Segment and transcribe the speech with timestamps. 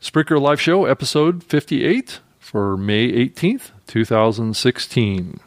[0.00, 5.40] Spreaker Live Show, episode 58 for May 18th, 2016.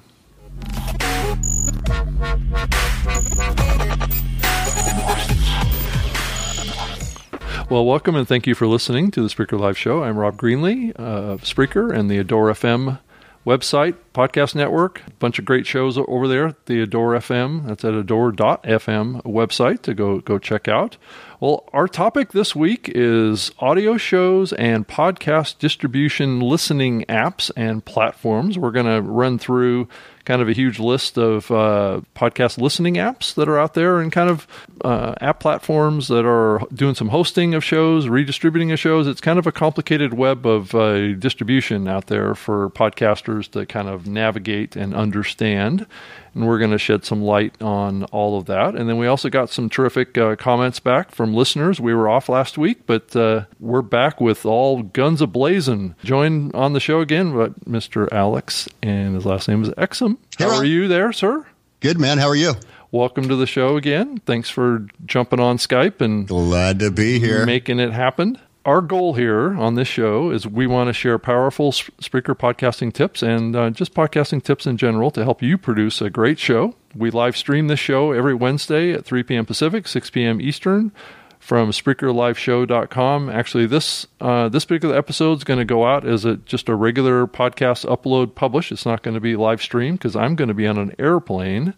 [7.70, 10.04] Well, welcome and thank you for listening to the Spreaker Live Show.
[10.04, 13.00] I'm Rob Greenlee uh, of Spreaker and the Adore FM
[13.46, 15.02] website, podcast network.
[15.20, 16.56] Bunch of great shows over there.
[16.66, 20.98] The Adore FM, that's at adore.fm website to go go check out.
[21.40, 28.60] Well, our topic this week is audio shows and podcast distribution listening apps and platforms.
[28.60, 29.88] We're going to run through
[30.32, 34.14] kind of a huge list of uh, podcast listening apps that are out there and
[34.14, 34.48] kind of
[34.80, 39.08] uh, app platforms that are doing some hosting of shows, redistributing of shows.
[39.08, 43.90] It's kind of a complicated web of uh, distribution out there for podcasters to kind
[43.90, 45.86] of navigate and understand
[46.34, 48.76] and we're going to shed some light on all of that.
[48.76, 51.80] And then we also got some terrific uh, comments back from listeners.
[51.80, 55.96] We were off last week, but uh, we're back with all guns ablazing.
[56.04, 58.12] Joined on the show again, but Mr.
[58.12, 60.18] Alex, and his last name is Exum.
[60.40, 61.46] How are you there, sir?
[61.80, 62.18] Good, man.
[62.18, 62.54] How are you?
[62.92, 64.18] Welcome to the show again.
[64.26, 69.16] Thanks for jumping on Skype and glad to be here, making it happen our goal
[69.16, 73.70] here on this show is we want to share powerful Spreaker podcasting tips and uh,
[73.72, 76.76] just podcasting tips in general to help you produce a great show.
[76.96, 79.46] We live stream this show every Wednesday at 3 p.m.
[79.46, 80.40] Pacific, 6 p.m.
[80.40, 80.92] Eastern
[81.40, 83.30] from SpreakerLiveShow.com.
[83.30, 86.76] Actually, this uh, this particular episode is going to go out as a, just a
[86.76, 88.72] regular podcast upload publish.
[88.72, 91.74] It's not going to be live streamed because I'm going to be on an airplane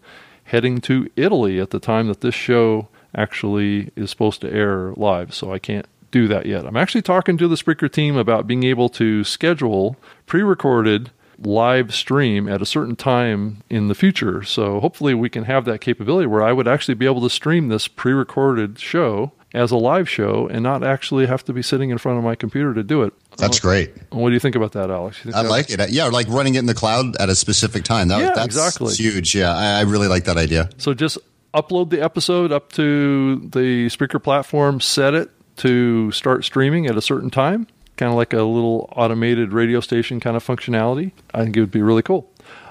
[0.45, 5.33] heading to Italy at the time that this show actually is supposed to air live.
[5.33, 6.66] So I can't do that yet.
[6.66, 11.94] I'm actually talking to the Spreaker team about being able to schedule pre recorded live
[11.94, 14.44] stream at a certain time in the future.
[14.44, 17.67] So hopefully we can have that capability where I would actually be able to stream
[17.67, 21.89] this pre recorded show as a live show and not actually have to be sitting
[21.89, 23.14] in front of my computer to do it.
[23.38, 23.94] That's great.
[24.11, 25.19] What do you think about that, Alex?
[25.34, 25.80] I like it.
[25.80, 28.08] Uh, yeah, like running it in the cloud at a specific time.
[28.08, 28.94] That, yeah, that's exactly.
[28.94, 29.36] huge.
[29.36, 30.69] Yeah, I, I really like that idea.
[30.78, 31.18] So just
[31.53, 37.02] upload the episode up to the Spreaker platform, set it to start streaming at a
[37.02, 41.12] certain time, kind of like a little automated radio station kind of functionality.
[41.34, 42.30] I think it would be really cool.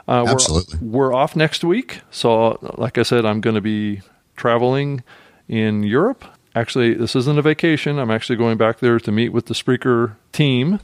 [0.09, 0.78] Uh, Absolutely.
[0.81, 2.00] We're, we're off next week.
[2.10, 4.03] So, like I said, I'm going to be
[4.37, 5.04] traveling
[5.48, 6.25] in Europe.
[6.54, 7.98] Actually, this isn't a vacation.
[7.98, 10.81] I'm actually going back there to meet with the Spreaker team.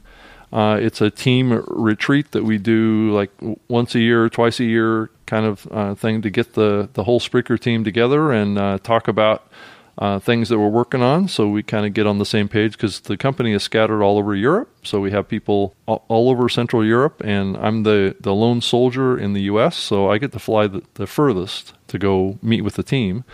[0.51, 3.29] Uh, it's a team retreat that we do like
[3.67, 7.19] once a year, twice a year kind of uh, thing to get the, the whole
[7.19, 9.51] Spreaker team together and uh, talk about
[9.99, 12.71] uh, things that we're working on so we kind of get on the same page
[12.71, 14.73] because the company is scattered all over Europe.
[14.81, 19.17] So we have people all, all, over Central Europe, and I'm the, the lone soldier
[19.17, 22.75] in the U.S., so I get to fly the, the furthest to go meet with
[22.75, 23.25] the team.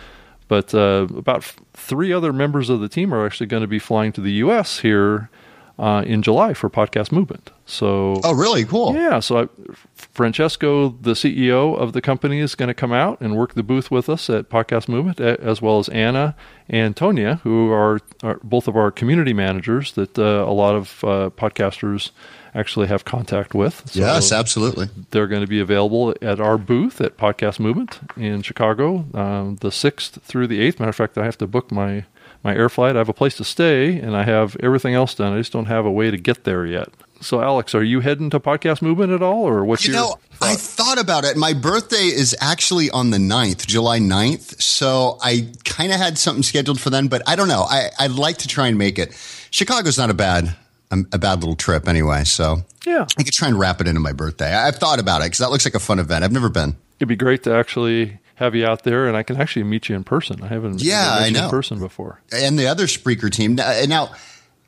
[0.48, 3.78] But uh, about f- three other members of the team are actually going to be
[3.78, 4.80] flying to the U.S.
[4.80, 5.30] here
[5.78, 7.50] uh, in July for Podcast Movement.
[7.66, 8.94] So, oh, really cool.
[8.94, 9.20] Yeah.
[9.20, 9.48] So, I,
[9.94, 13.90] Francesco, the CEO of the company, is going to come out and work the booth
[13.90, 16.34] with us at Podcast Movement, as well as Anna
[16.68, 21.04] and Tonya, who are, are both of our community managers that uh, a lot of
[21.04, 22.10] uh, podcasters
[22.54, 23.82] actually have contact with.
[23.90, 24.88] So yes, absolutely.
[25.10, 29.70] They're going to be available at our booth at Podcast Movement in Chicago, um, the
[29.70, 30.80] sixth through the eighth.
[30.80, 32.06] Matter of fact, I have to book my
[32.42, 32.96] my air flight.
[32.96, 35.32] I have a place to stay, and I have everything else done.
[35.32, 36.88] I just don't have a way to get there yet.
[37.20, 40.02] So, Alex, are you heading to podcast movement at all, or what's you your?
[40.02, 40.48] know, thought?
[40.48, 41.36] I thought about it.
[41.36, 44.60] My birthday is actually on the 9th, July 9th.
[44.60, 47.62] So I kind of had something scheduled for then, but I don't know.
[47.62, 49.14] I, I'd like to try and make it.
[49.50, 50.54] Chicago's not a bad
[50.90, 52.24] um, a bad little trip anyway.
[52.24, 54.52] So yeah, I could try and wrap it into my birthday.
[54.54, 56.24] I've thought about it because that looks like a fun event.
[56.24, 56.76] I've never been.
[56.98, 59.96] It'd be great to actually have you out there, and I can actually meet you
[59.96, 60.42] in person.
[60.42, 61.44] I haven't yeah, I know.
[61.44, 62.20] in person before.
[62.32, 64.10] And the other Spreaker team now.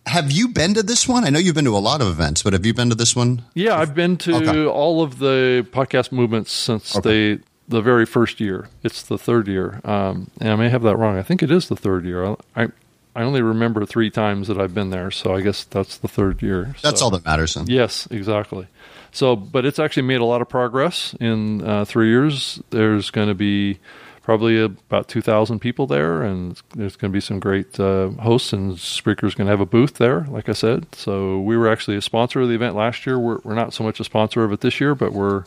[0.07, 1.25] Have you been to this one?
[1.25, 3.15] I know you've been to a lot of events, but have you been to this
[3.15, 3.43] one?
[3.53, 4.65] Yeah, I've been to okay.
[4.65, 7.37] all of the podcast movements since okay.
[7.37, 8.71] they the very first year.
[8.83, 11.19] It's the third year, um, and I may have that wrong.
[11.19, 12.37] I think it is the third year.
[12.57, 12.69] I
[13.15, 16.41] I only remember three times that I've been there, so I guess that's the third
[16.41, 16.75] year.
[16.83, 17.55] That's so, all that matters.
[17.55, 17.67] Then.
[17.67, 18.67] Yes, exactly.
[19.13, 22.63] So, but it's actually made a lot of progress in uh, three years.
[22.71, 23.79] There's going to be
[24.23, 28.79] probably about 2,000 people there, and there's going to be some great uh, hosts, and
[28.79, 30.95] Spreaker's going to have a booth there, like I said.
[30.95, 33.19] So we were actually a sponsor of the event last year.
[33.19, 35.45] We're, we're not so much a sponsor of it this year, but we're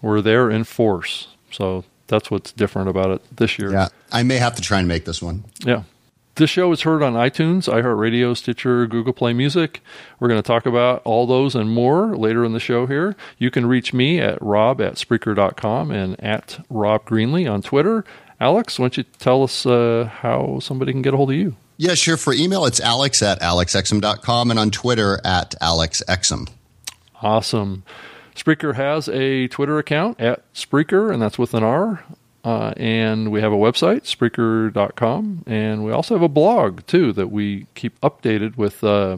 [0.00, 1.28] we're there in force.
[1.50, 3.70] So that's what's different about it this year.
[3.72, 5.44] Yeah, I may have to try and make this one.
[5.60, 5.82] Yeah.
[6.36, 9.80] This show is heard on iTunes, iHeartRadio, Stitcher, Google Play Music.
[10.18, 13.14] We're going to talk about all those and more later in the show here.
[13.38, 18.04] You can reach me at rob at Spreaker.com and at Rob Greenlee on Twitter.
[18.40, 21.54] Alex, why don't you tell us uh, how somebody can get a hold of you?
[21.76, 22.16] Yeah, sure.
[22.16, 26.48] For email, it's alex at alexexum.com and on Twitter at alexexum.
[27.22, 27.84] Awesome.
[28.34, 32.02] Spreaker has a Twitter account at Spreaker, and that's with an R.
[32.44, 35.44] Uh, and we have a website, Spreaker.com.
[35.46, 39.16] And we also have a blog, too, that we keep updated with uh,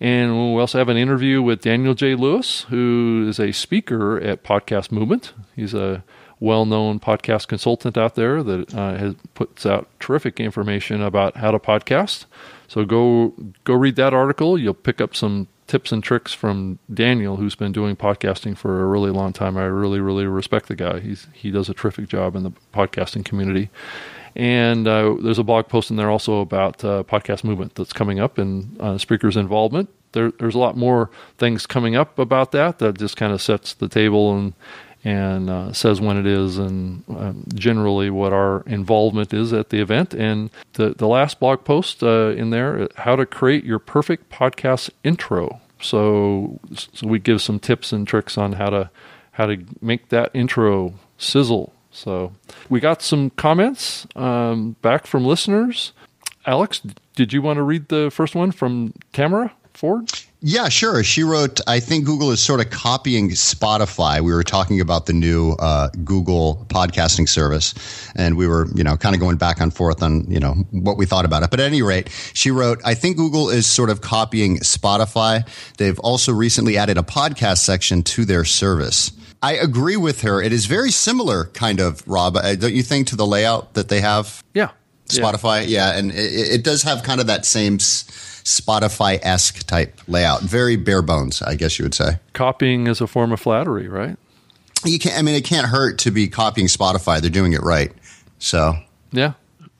[0.00, 2.14] And we also have an interview with Daniel J.
[2.14, 5.32] Lewis, who is a speaker at Podcast Movement.
[5.56, 6.04] He's a
[6.38, 11.58] well-known podcast consultant out there that uh, has puts out terrific information about how to
[11.58, 12.26] podcast.
[12.68, 14.56] So go go read that article.
[14.56, 18.86] You'll pick up some tips and tricks from Daniel, who's been doing podcasting for a
[18.86, 19.56] really long time.
[19.56, 20.98] I really, really respect the guy.
[20.98, 23.70] He's he does a terrific job in the podcasting community.
[24.34, 28.18] And uh, there's a blog post in there also about uh, podcast movement that's coming
[28.20, 29.90] up and uh, Spreaker's involvement.
[30.12, 33.74] There, there's a lot more things coming up about that that just kind of sets
[33.74, 34.54] the table and
[35.04, 39.80] and uh, says when it is and uh, generally what our involvement is at the
[39.80, 40.14] event.
[40.14, 44.30] And the, the last blog post uh, in there, uh, how to create your perfect
[44.30, 45.60] podcast intro.
[45.80, 48.90] So, so we give some tips and tricks on how to
[49.32, 51.72] how to make that intro sizzle.
[51.92, 52.32] So
[52.68, 55.92] we got some comments um, back from listeners.
[56.44, 56.80] Alex,
[57.14, 60.10] did you want to read the first one from Tamara Ford?
[60.40, 61.04] Yeah, sure.
[61.04, 64.20] She wrote, I think Google is sort of copying Spotify.
[64.20, 67.74] We were talking about the new uh, Google podcasting service,
[68.16, 70.96] and we were, you know, kind of going back and forth on, you know, what
[70.96, 71.50] we thought about it.
[71.50, 75.48] But at any rate, she wrote, I think Google is sort of copying Spotify.
[75.76, 79.12] They've also recently added a podcast section to their service.
[79.40, 80.42] I agree with her.
[80.42, 83.88] It is very similar, kind of, Rob, uh, don't you think, to the layout that
[83.88, 84.42] they have?
[84.54, 84.70] Yeah.
[85.08, 86.14] Spotify, yeah, yeah and it,
[86.54, 90.42] it, does have kind of that same Spotify esque type layout.
[90.42, 92.18] Very bare bones, I guess you would say.
[92.32, 94.16] Copying is a form of flattery, right?
[94.84, 95.18] You can't.
[95.18, 97.20] I mean, it can't hurt to be copying Spotify.
[97.20, 97.92] They're doing it right.
[98.38, 98.74] So
[99.10, 99.32] yeah,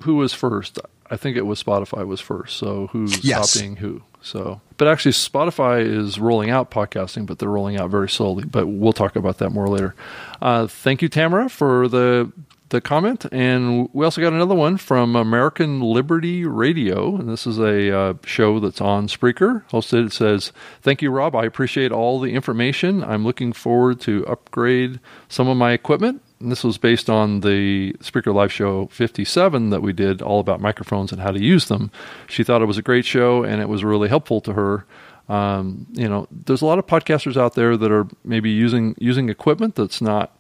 [0.03, 0.79] who was first?
[1.11, 2.57] I think it was Spotify was first.
[2.57, 3.55] So who's yes.
[3.55, 4.03] copying who?
[4.21, 8.45] So, but actually, Spotify is rolling out podcasting, but they're rolling out very slowly.
[8.45, 9.95] But we'll talk about that more later.
[10.43, 12.33] Uh, thank you, Tamara, for the
[12.71, 13.27] the comment.
[13.33, 17.17] And we also got another one from American Liberty Radio.
[17.17, 19.65] And this is a uh, show that's on Spreaker.
[19.71, 21.35] Hosted, it says, Thank you, Rob.
[21.35, 23.03] I appreciate all the information.
[23.03, 26.23] I'm looking forward to upgrade some of my equipment.
[26.41, 30.61] And this was based on the Spreaker Live Show 57 that we did all about
[30.61, 31.91] microphones and how to use them.
[32.29, 34.87] She thought it was a great show and it was really helpful to her.
[35.29, 39.29] Um, you know, there's a lot of podcasters out there that are maybe using using
[39.29, 40.38] equipment that's not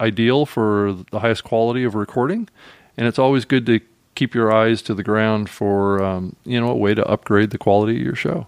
[0.00, 2.48] ideal for the highest quality of recording,
[2.96, 3.80] and it's always good to
[4.14, 7.58] keep your eyes to the ground for um, you know a way to upgrade the
[7.58, 8.46] quality of your show.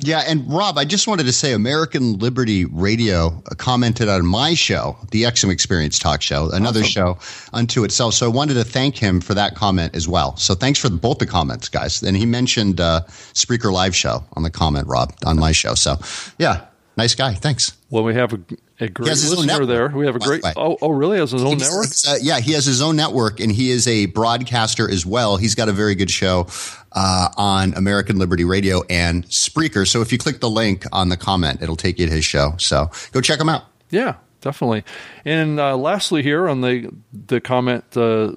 [0.00, 4.96] Yeah, and Rob, I just wanted to say American Liberty Radio commented on my show,
[5.10, 6.90] the Exum Experience Talk Show, another awesome.
[6.90, 7.18] show
[7.52, 8.14] unto itself.
[8.14, 10.36] So I wanted to thank him for that comment as well.
[10.36, 12.00] So thanks for both the comments, guys.
[12.00, 13.00] And he mentioned uh,
[13.34, 15.74] Spreaker Live Show on the comment, Rob, on my show.
[15.74, 15.96] So
[16.38, 16.66] yeah,
[16.96, 17.34] nice guy.
[17.34, 17.72] Thanks.
[17.90, 18.40] Well, we have a,
[18.80, 19.88] a great listener there.
[19.88, 20.42] We have a great.
[20.56, 21.18] Oh, oh, really?
[21.18, 21.88] Has his own network?
[22.06, 25.36] Uh, yeah, he has his own network, and he is a broadcaster as well.
[25.36, 26.46] He's got a very good show
[26.92, 29.86] uh, on American Liberty Radio and Spreaker.
[29.86, 32.54] So if you click the link on the comment, it'll take you to his show.
[32.58, 33.64] So go check him out.
[33.90, 34.84] Yeah, definitely.
[35.24, 38.32] And uh, lastly, here on the the comment uh,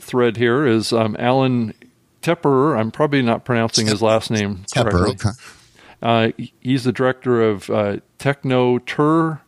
[0.00, 1.74] thread here is um, Allan
[2.22, 2.76] Tépper.
[2.76, 5.14] I'm probably not pronouncing his last name correctly.
[5.14, 5.30] Tépper, okay.
[6.02, 9.40] Uh, he's the director of uh, TecnoTur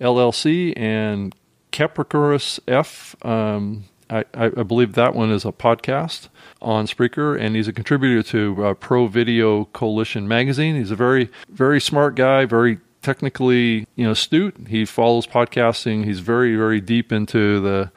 [0.00, 1.34] LLC and
[1.72, 3.26] CapicúaF.
[3.26, 6.28] Um, I, I, believe that one is a podcast
[6.60, 10.74] on Spreaker, and he's a contributor to uh, ProVideo Coalition magazine.
[10.74, 14.56] He's a very, very smart guy, very technically, you know, astute.
[14.68, 16.04] He follows podcasting.
[16.04, 17.92] He's very, very deep into the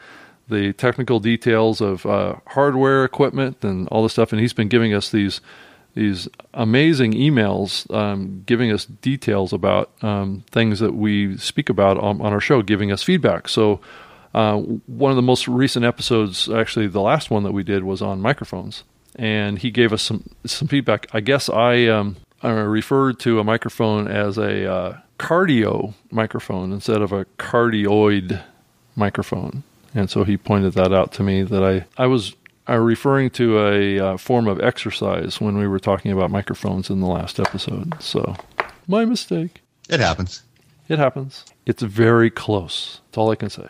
[0.50, 4.34] the technical details of uh, hardware, equipment, and all this stuff.
[4.34, 5.40] And he's been giving us these
[5.94, 12.20] these amazing emails um, giving us details about um, things that we speak about on,
[12.22, 13.48] on, our show, giving us feedback.
[13.48, 13.80] So,
[14.34, 18.02] uh, one of the most recent episodes, actually, the last one that we did was
[18.02, 18.84] on microphones,
[19.16, 21.08] and he gave us some some feedback.
[21.14, 27.02] I guess I, um, I referred to a microphone as a uh, cardio microphone instead
[27.02, 28.44] of a cardioid
[28.96, 29.64] microphone.
[29.96, 32.36] And so he pointed that out to me that I, I was
[32.68, 37.02] are referring to a uh, form of exercise when we were talking about microphones in
[37.02, 38.02] the last episode.
[38.02, 38.36] So
[38.88, 39.62] my mistake.
[39.90, 40.44] It happens.
[40.88, 41.46] It happens.
[41.66, 43.02] It's very close.
[43.08, 43.68] That's all I can say.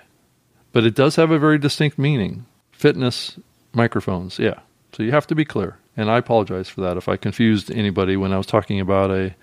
[0.72, 2.46] But it does have a very distinct meaning.
[2.72, 3.40] Fitness
[3.74, 4.60] microphones, yeah.
[4.94, 5.78] So you have to be clear.
[5.96, 9.36] And I apologize for that if I confused anybody when I was talking about a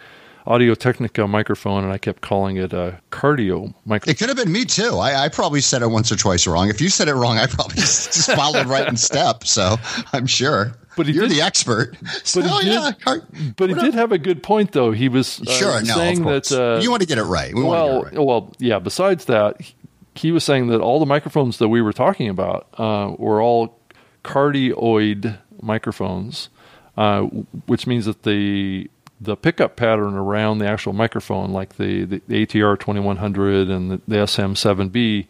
[0.46, 4.12] Audio Technica microphone and I kept calling it a cardio microphone.
[4.12, 4.96] It could have been me too.
[4.96, 6.68] I, I probably said it once or twice wrong.
[6.70, 9.44] If you said it wrong, I probably just followed right in step.
[9.44, 9.76] So
[10.12, 10.72] I'm sure.
[10.96, 11.96] But he you're did- the expert.
[12.02, 13.22] But So, he did, yeah, car-
[13.56, 14.90] but he did have a good point, though.
[14.92, 15.84] He was uh, sure.
[15.84, 17.54] Saying that uh, you want to get it right.
[17.54, 18.24] We want well, it right.
[18.24, 18.78] well, yeah.
[18.78, 19.74] Besides that, he-
[20.16, 23.78] he was saying that all the microphones that we were talking about uh, were all
[24.24, 26.48] cardioid microphones,
[26.96, 27.22] uh,
[27.66, 32.78] which means that the the pickup pattern around the actual microphone, like the, the, ATR
[32.78, 35.26] 2100 and the, the SM7B,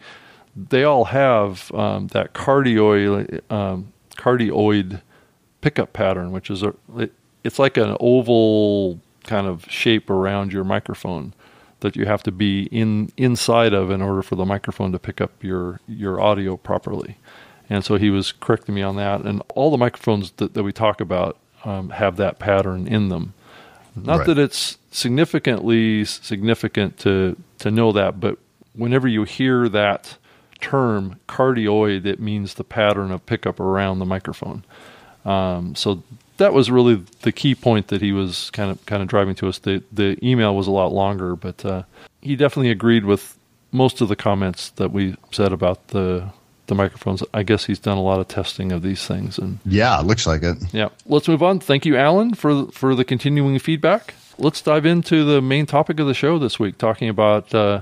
[0.55, 5.01] they all have um, that cardioid um, cardioid
[5.61, 10.63] pickup pattern, which is a it, it's like an oval kind of shape around your
[10.63, 11.33] microphone
[11.79, 15.21] that you have to be in inside of in order for the microphone to pick
[15.21, 17.17] up your your audio properly.
[17.69, 19.21] And so he was correcting me on that.
[19.21, 23.33] And all the microphones that, that we talk about um, have that pattern in them.
[23.95, 24.27] Not Right.
[24.27, 28.37] that it's significantly significant to to know that, but
[28.73, 30.17] whenever you hear that
[30.59, 34.63] term cardioid, it means the pattern of pickup around the microphone.
[35.25, 36.03] Um, so
[36.37, 39.47] that was really the key point that he was kind of kind of driving to
[39.47, 39.59] us.
[39.59, 41.83] The the email was a lot longer, but uh,
[42.21, 43.37] he definitely agreed with
[43.71, 46.29] most of the comments that we said about the
[46.71, 47.21] the microphones.
[47.33, 50.25] I guess he's done a lot of testing of these things, and Yeah, it looks
[50.25, 50.57] like it.
[50.73, 50.89] yeah.
[51.05, 51.59] Let's move on.
[51.59, 54.13] Thank you, Allan, for for the continuing feedback.
[54.37, 57.81] Let's dive into the main topic of the show this week, talking about uh,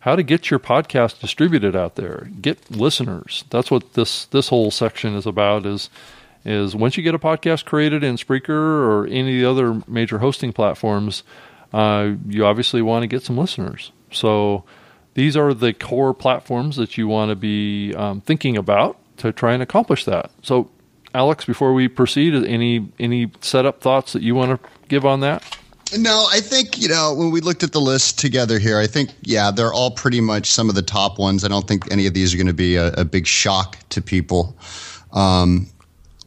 [0.00, 3.44] how to get your podcast distributed out there, get listeners.
[3.50, 5.66] That's what this this whole section is about.
[5.66, 5.90] Is
[6.44, 10.18] is once you get a podcast created in Spreaker or any of the other major
[10.18, 11.24] hosting platforms,
[11.72, 13.90] uh, you obviously want to get some listeners.
[14.12, 14.62] So
[15.16, 19.54] these are the core platforms that you want to be um, thinking about to try
[19.54, 20.30] and accomplish that.
[20.42, 20.70] So,
[21.14, 25.42] Alex, before we proceed, any any setup thoughts that you want to give on that?
[25.96, 29.10] No, I think, you know, when we looked at the list together here, I think,
[29.22, 31.44] yeah, they're all pretty much some of the top ones.
[31.44, 34.02] I don't think any of these are going to be a, a big shock to
[34.02, 34.54] people.
[35.12, 35.68] Um,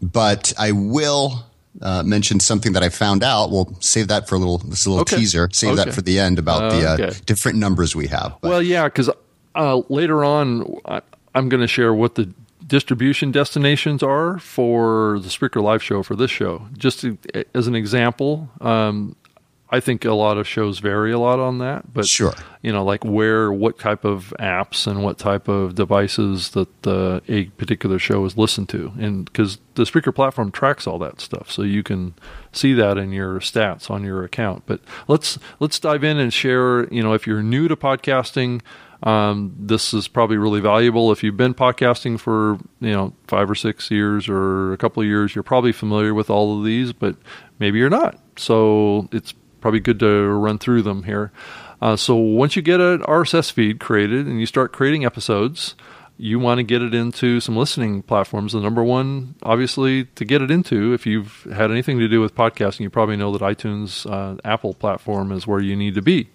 [0.01, 1.46] but I will
[1.81, 3.51] uh, mention something that I found out.
[3.51, 5.17] We'll save that for a little, this is a little Okay.
[5.17, 5.86] teaser, save Okay.
[5.86, 7.19] that for the end about the uh, Okay.
[7.25, 8.36] different numbers we have.
[8.41, 9.09] But Well, yeah, because
[9.55, 11.01] uh, later on, I,
[11.36, 12.29] I'm going to share what the
[12.65, 16.67] distribution destinations are for the Spreaker Live show for this show.
[16.77, 17.17] Just to,
[17.55, 19.15] as an example, um,
[19.71, 22.33] I think a lot of shows vary a lot on that, but Sure.
[22.63, 27.19] you know, like where, what type of apps and what type of devices that uh,
[27.27, 31.51] a particular show is listened to, and because the Spreaker platform tracks all that stuff,
[31.51, 32.15] so you can
[32.51, 34.63] see that in your stats on your account.
[34.65, 36.91] But let's let's dive in and share.
[36.91, 38.61] You know, if you're new to podcasting.
[39.01, 41.13] Um, this is probably really valuable.
[41.13, 45.07] If you've been podcasting for you know five or six years or a couple of
[45.07, 47.15] years, you're probably familiar with all of these, but
[47.59, 48.19] maybe you're not.
[48.35, 51.32] So it's probably good to run through them here.
[51.82, 55.75] Uh, so once you get an RSS feed created and you start creating episodes,
[56.18, 58.51] you want to get it into some listening platforms.
[58.51, 62.36] The number one, obviously, to get it into, if you've had anything to do with
[62.36, 66.30] podcasting, you probably know that iTunes, uh, Apple platform is where you need to be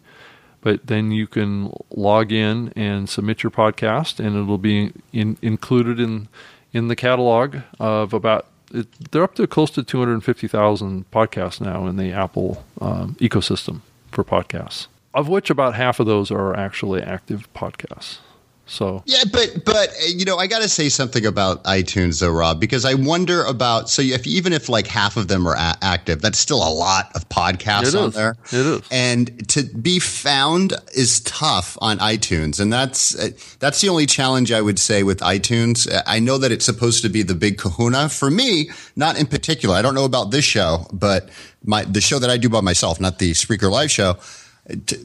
[0.61, 5.99] but then you can log in and submit your podcast, and it'll be in, included
[5.99, 6.29] in
[6.73, 8.47] in the catalog of about.
[8.73, 13.81] It, they're up to close to 250,000 podcasts now in the Apple um, ecosystem
[14.13, 18.19] for podcasts, of which about half of those are actually active podcasts.
[18.65, 22.31] So Yeah, but but uh, you know, I got to say something about iTunes though,
[22.31, 25.77] Rob, because I wonder about so if even if like half of them are a-
[25.81, 28.15] active, that's still a lot of podcasts It on is.
[28.15, 28.35] there.
[28.51, 28.81] It is.
[28.89, 33.29] and to be found is tough on iTunes, and that's uh,
[33.59, 35.91] that's the only challenge I would say with iTunes.
[35.91, 39.25] Uh, I know that it's supposed to be the big Kahuna for me, not in
[39.27, 39.75] particular.
[39.75, 41.29] I don't know about this show, but
[41.65, 44.15] my the show that I do by myself, not the Spreaker Live show.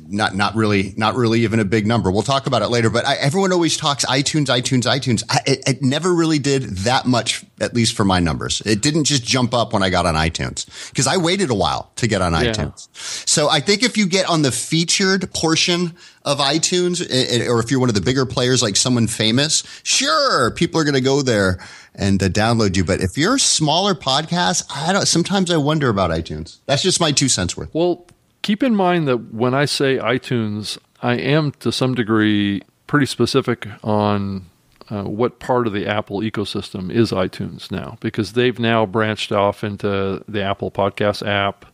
[0.06, 2.12] Not not really not really even a big number.
[2.12, 2.90] We'll talk about it later.
[2.90, 5.24] But I, everyone always talks iTunes, iTunes, iTunes.
[5.28, 8.62] I, it, it, never really did that much, at least for my numbers.
[8.64, 11.90] It didn't just jump up when I got on iTunes because I waited a while
[11.96, 12.52] to get on yeah.
[12.52, 12.88] iTunes.
[13.28, 17.00] So I think if you get on the featured portion of iTunes,
[17.48, 20.94] or if you're one of the bigger players like someone famous, sure, people are going
[20.94, 21.58] to go there
[21.96, 22.84] and uh, download you.
[22.84, 25.06] But if you're a smaller podcast, I don't.
[25.06, 26.58] Sometimes I wonder about iTunes.
[26.66, 27.74] That's just my two cents worth.
[27.74, 28.06] Well
[28.42, 33.66] keep in mind that when I say iTunes, I am to some degree pretty specific
[33.82, 34.46] on
[34.90, 39.62] uh, what part of the Apple ecosystem is iTunes now, because they've now branched off
[39.62, 41.66] into the Apple Podcast app.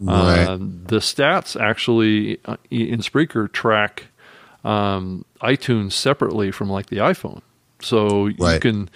[0.00, 0.44] Right.
[0.44, 4.06] Uh, the stats actually uh, in Spreaker track
[4.64, 7.42] um, iTunes separately from like the iPhone,
[7.80, 8.54] so right.
[8.54, 8.90] you can.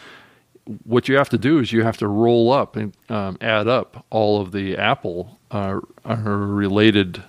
[0.85, 4.05] What you have to do is you have to roll up and um, add up
[4.11, 7.23] all of the Apple are, are related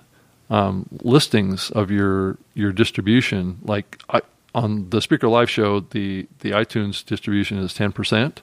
[0.50, 3.58] um, listings of your your distribution.
[3.62, 4.20] Like I,
[4.54, 8.42] on the Spreaker Live show, the the iTunes distribution is ten percent,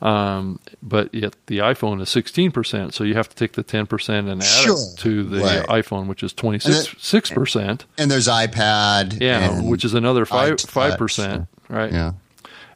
[0.00, 2.94] um, but yet the iPhone is sixteen percent.
[2.94, 4.76] So you have to take the ten percent and add sure.
[4.76, 5.66] it to the right.
[5.82, 7.86] iPhone, which is twenty six percent.
[7.98, 11.90] And there's iPad, yeah, which is another five five percent, right?
[11.90, 12.12] Yeah.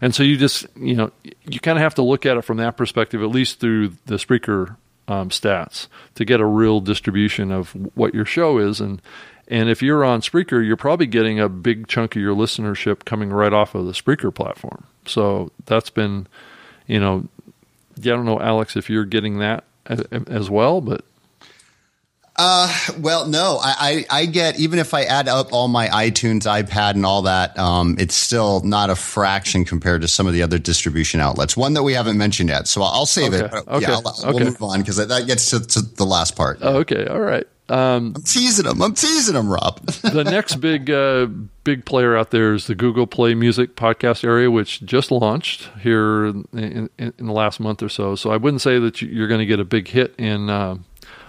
[0.00, 1.10] And so you just you know
[1.44, 4.16] you kind of have to look at it from that perspective, at least through the
[4.16, 4.76] Spreaker
[5.08, 8.80] um, stats to get a real distribution of what your show is.
[8.80, 9.00] And
[9.48, 13.30] and if you're on Spreaker, you're probably getting a big chunk of your listenership coming
[13.30, 14.84] right off of the Spreaker platform.
[15.06, 16.26] So that's been,
[16.86, 17.26] you know,
[17.96, 21.04] yeah, I don't know, Alex, if you're getting that as, as well, but
[22.38, 26.42] uh, well, no, I, I, I, get, even if I add up all my iTunes,
[26.42, 30.42] iPad and all that, um, it's still not a fraction compared to some of the
[30.42, 31.56] other distribution outlets.
[31.56, 32.68] One that we haven't mentioned yet.
[32.68, 33.46] So I'll save okay.
[33.46, 33.68] it.
[33.68, 33.86] Okay.
[33.86, 34.32] Yeah, I'll, okay.
[34.32, 36.58] we'll move on because that gets to, to, the last part.
[36.60, 37.06] Oh, okay.
[37.06, 37.46] All right.
[37.68, 38.80] Um, I'm teasing them.
[38.80, 39.84] I'm teasing them, Rob.
[39.86, 41.26] the next big, uh,
[41.64, 46.26] big player out there is the Google Play Music podcast area, which just launched here
[46.26, 48.14] in, in, in the last month or so.
[48.14, 50.76] So I wouldn't say that you're going to get a big hit in, uh,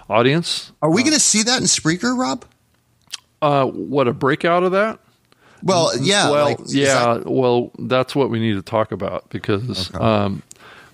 [0.08, 0.72] audience.
[0.82, 2.44] Are we going to see that in Spreaker, Rob?
[3.40, 4.98] Uh, what a breakout of that?
[5.62, 7.14] Well, yeah, well, like, yeah.
[7.14, 9.98] That- well, that's what we need to talk about because okay.
[9.98, 10.42] um,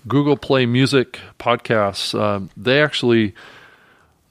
[0.07, 3.35] Google Play Music podcasts um, they actually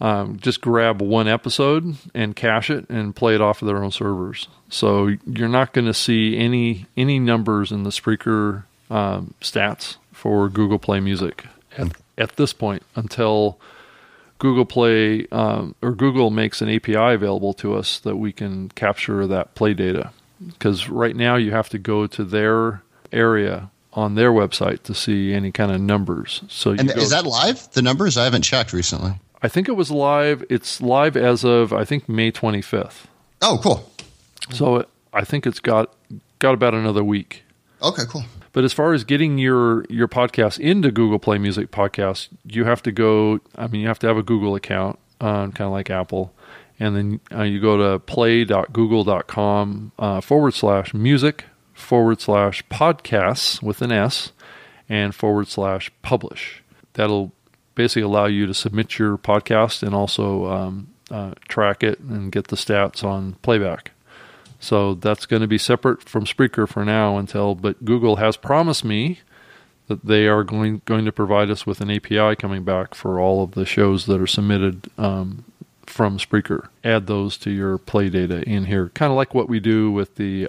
[0.00, 3.90] um, just grab one episode and cache it and play it off of their own
[3.90, 4.48] servers.
[4.68, 10.48] So you're not going to see any any numbers in the Spreaker um, stats for
[10.48, 13.58] Google Play Music at, at this point until
[14.38, 19.26] Google Play um, or Google makes an API available to us that we can capture
[19.26, 20.12] that play data.
[20.44, 25.32] Because right now you have to go to their area on their website to see
[25.32, 26.42] any kind of numbers.
[26.48, 27.70] So and is that live?
[27.72, 29.20] The numbers I haven't checked recently.
[29.42, 30.44] I think it was live.
[30.50, 33.04] It's live as of I think May 25th.
[33.42, 33.90] Oh, cool.
[34.50, 35.94] So it, I think it's got
[36.38, 37.44] got about another week.
[37.82, 38.24] Okay, cool.
[38.54, 42.82] But as far as getting your your podcast into Google Play Music Podcast, you have
[42.84, 43.40] to go.
[43.56, 46.32] I mean, you have to have a Google account, uh, kind of like Apple,
[46.78, 53.82] and then uh, you go to play.google.com uh, forward slash music forward slash podcasts with
[53.82, 54.30] an S
[54.88, 56.62] and forward slash publish.
[56.92, 57.32] That'll
[57.74, 62.48] basically allow you to submit your podcast and also um, uh, track it and get
[62.48, 63.90] the stats on playback.
[64.60, 68.84] So that's going to be separate from Spreaker for now until, but Google has promised
[68.84, 69.20] me
[69.88, 73.42] that they are going going to provide us with an API coming back for all
[73.42, 75.44] of the shows that are submitted um,
[75.86, 76.68] from Spreaker.
[76.82, 80.16] Add those to your play data in here, kind of like what we do with
[80.16, 80.48] the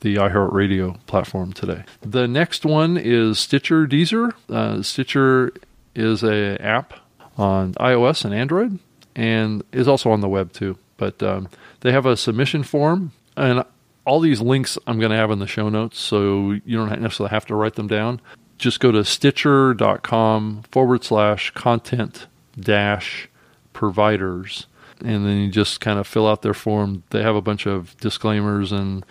[0.00, 1.84] the iHeartRadio platform today.
[2.02, 4.32] The next one is Stitcher Deezer.
[4.48, 5.52] Uh, Stitcher
[5.94, 6.94] is a app
[7.36, 8.78] on iOS and Android,
[9.14, 10.78] and is also on the web too.
[10.96, 11.48] But um,
[11.80, 13.64] they have a submission form and
[14.04, 17.30] all these links I'm going to have in the show notes, so you don't necessarily
[17.30, 18.20] have to write them down.
[18.58, 22.26] Just go to stitcher.com forward slash content
[22.58, 23.28] dash
[23.72, 24.66] providers,
[25.00, 27.02] and then you just kind of fill out their form.
[27.10, 29.04] They have a bunch of disclaimers and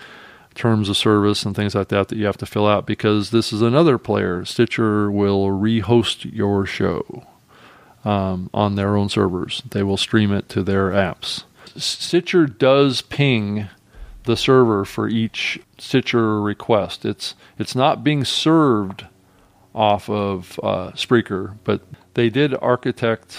[0.54, 3.54] terms of service and things like that that you have to fill out because this
[3.54, 4.44] is another player.
[4.44, 7.26] Stitcher will rehost your show
[8.04, 11.44] um, on their own servers, they will stream it to their apps.
[11.76, 13.70] Stitcher does ping
[14.24, 17.06] the server for each Stitcher request.
[17.06, 19.06] It's it's not being served
[19.74, 21.82] off of uh, Spreaker, but
[22.14, 23.38] they did architect,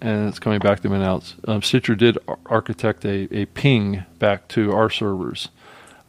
[0.00, 1.22] and it's coming back to me now.
[1.46, 5.48] Um, Stitcher did architect a, a ping back to our servers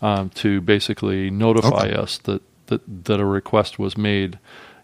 [0.01, 1.93] um, to basically notify okay.
[1.93, 4.39] us that, that that a request was made.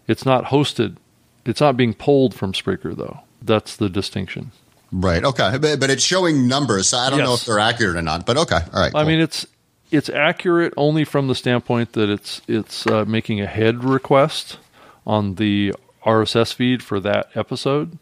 [0.06, 0.96] It's not hosted.
[1.44, 3.20] It's not being pulled from Spreaker though.
[3.42, 4.52] That's the distinction.
[4.90, 5.22] Right.
[5.22, 5.58] Okay.
[5.58, 6.88] But, but it's showing numbers.
[6.88, 8.24] So I don't know if they're accurate or not.
[8.26, 8.60] But okay.
[8.72, 8.94] All right.
[8.94, 9.04] I cool.
[9.04, 9.46] mean, it's
[9.90, 14.58] it's accurate only from the standpoint that it's it's uh, making a head request
[15.06, 15.74] on the
[16.04, 17.98] RSS feed for that episode.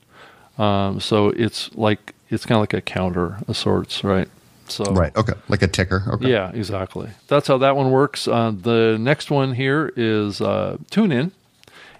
[0.58, 4.28] Um, so it's like it's kind of like a counter of sorts, right?
[4.68, 5.14] So right.
[5.16, 5.34] Okay.
[5.48, 6.04] Like a ticker.
[6.08, 6.30] Okay.
[6.30, 7.10] Yeah, exactly.
[7.28, 8.26] That's how that one works.
[8.26, 11.30] Uh, the next one here is uh, TuneIn,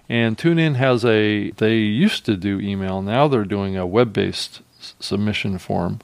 [0.09, 1.51] and TuneIn has a.
[1.51, 3.01] They used to do email.
[3.01, 4.61] Now they're doing a web-based s-
[4.99, 5.99] submission form,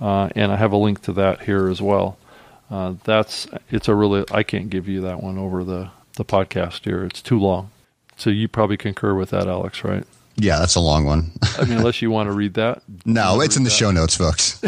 [0.00, 2.18] uh, and I have a link to that here as well.
[2.70, 4.24] Uh, that's it's a really.
[4.30, 7.04] I can't give you that one over the the podcast here.
[7.04, 7.70] It's too long.
[8.16, 10.06] So you probably concur with that, Alex, right?
[10.36, 11.30] Yeah, that's a long one.
[11.58, 12.82] I mean, unless you want to read that.
[13.04, 14.60] no, it's in the show notes, folks.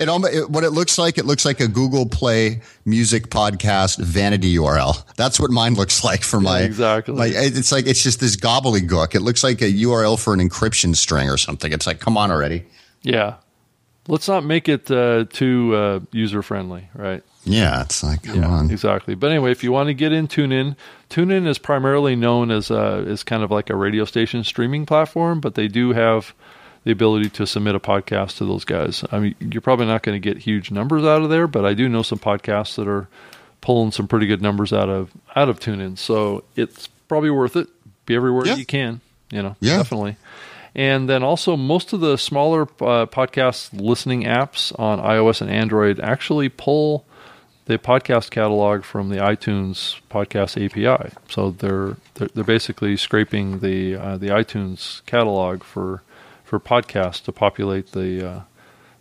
[0.00, 1.16] it, almost, it what it looks like.
[1.16, 5.04] It looks like a Google Play music podcast vanity URL.
[5.16, 7.14] That's what mine looks like for my exactly.
[7.14, 9.14] my- it's like it's just this gobbledygook.
[9.14, 11.72] It looks like a URL for an encryption string or something.
[11.72, 12.64] It's like, come on already.
[13.02, 13.34] Yeah.
[14.06, 17.22] Let's not make it uh, too uh, user friendly, right?
[17.44, 18.70] Yeah, it's like, come yeah, on.
[18.70, 19.14] exactly.
[19.14, 20.76] But anyway, if you want to get in TuneIn,
[21.10, 25.40] TuneIn is primarily known as uh, as kind of like a radio station streaming platform,
[25.40, 26.34] but they do have
[26.84, 29.04] the ability to submit a podcast to those guys.
[29.10, 31.72] I mean, you're probably not going to get huge numbers out of there, but I
[31.72, 33.08] do know some podcasts that are
[33.62, 35.96] pulling some pretty good numbers out of out of TuneIn.
[35.96, 37.68] So it's probably worth it.
[38.04, 38.56] Be everywhere Yeah.
[38.56, 39.78] you can, you know, Yeah.
[39.78, 40.16] definitely.
[40.74, 46.00] And then also, most of the smaller uh, podcast listening apps on iOS and Android
[46.00, 47.06] actually pull
[47.66, 51.12] the podcast catalog from the iTunes podcast API.
[51.28, 56.02] So they're they're, they're basically scraping the uh, the iTunes catalog for
[56.44, 58.40] for podcasts to populate the uh,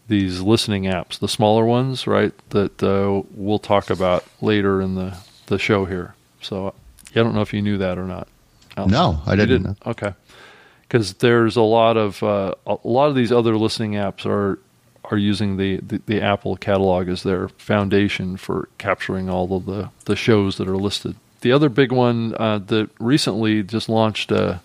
[0.08, 2.34] these listening apps, the smaller ones, right?
[2.50, 6.16] That uh, we'll talk about later in the the show here.
[6.42, 6.74] So
[7.12, 8.28] I don't know if you knew that or not.
[8.78, 9.78] No, I You didn't.
[9.86, 10.14] Okay,
[10.94, 14.60] because there's a lot of uh, a lot of these other listening apps are
[15.06, 19.90] are using the, the, the Apple catalog as their foundation for capturing all of the,
[20.06, 21.16] the shows that are listed.
[21.42, 24.62] The other big one uh, that recently just launched a,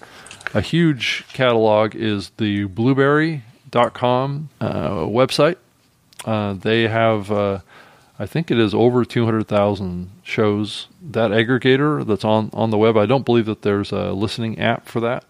[0.54, 5.56] a huge catalog is the Blubrry.com uh, website.
[6.24, 7.58] Uh, they have, uh,
[8.16, 10.86] I think it is over 200,000 shows.
[11.02, 14.86] That aggregator that's on, on the web, I don't believe that there's a listening app
[14.86, 15.24] for that.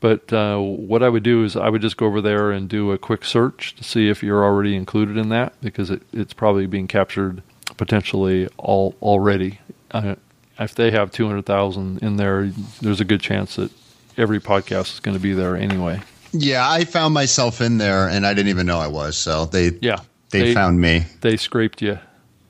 [0.00, 2.92] But uh, what I would do is I would just go over there and do
[2.92, 6.66] a quick search to see if you're already included in that because it, it's probably
[6.66, 7.42] being captured
[7.76, 9.58] potentially all already.
[9.90, 10.16] Uh,
[10.58, 13.70] if they have 200,000 in there, there's a good chance that
[14.16, 16.00] every podcast is going to be there anyway.
[16.32, 19.16] Yeah, I found myself in there and I didn't even know I was.
[19.16, 20.00] So they Yeah.
[20.30, 21.04] they, found me.
[21.22, 21.98] They scraped you.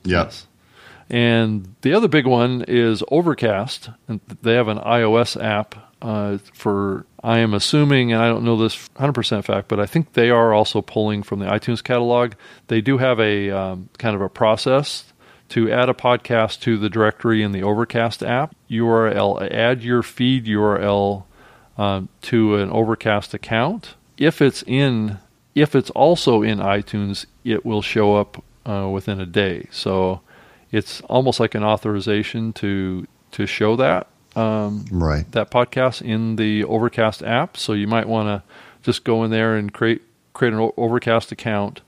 [0.03, 0.47] Yes.
[1.09, 3.89] And the other big one is Overcast.
[4.07, 8.57] And they have an iOS app uh, for, I am assuming, and I don't know
[8.57, 12.33] this 100% fact, but I think they are also pulling from the iTunes catalog.
[12.67, 15.13] They do have a um, kind of a process
[15.49, 18.55] to add a podcast to the directory in the Overcast app.
[18.69, 21.23] URL, add your feed URL
[21.77, 23.95] um, to an Overcast account.
[24.17, 25.19] If it's in,
[25.55, 29.67] if it's also in iTunes, it will show up uh, within a day.
[29.71, 30.21] So
[30.71, 35.29] it's almost like an authorization to to show that um, Right.
[35.31, 37.57] that podcast in the Overcast app.
[37.57, 38.43] So you might want to
[38.83, 40.01] just go in there and create
[40.33, 41.81] create an Overcast account,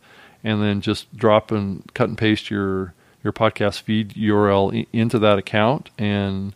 [0.44, 5.20] and then just drop and cut and paste your your podcast feed URL i- into
[5.20, 6.54] that account, and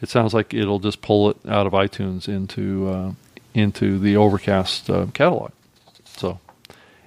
[0.00, 3.12] it sounds like it'll just pull it out of iTunes into uh,
[3.52, 5.50] into the Overcast uh, catalog.
[6.04, 6.38] So,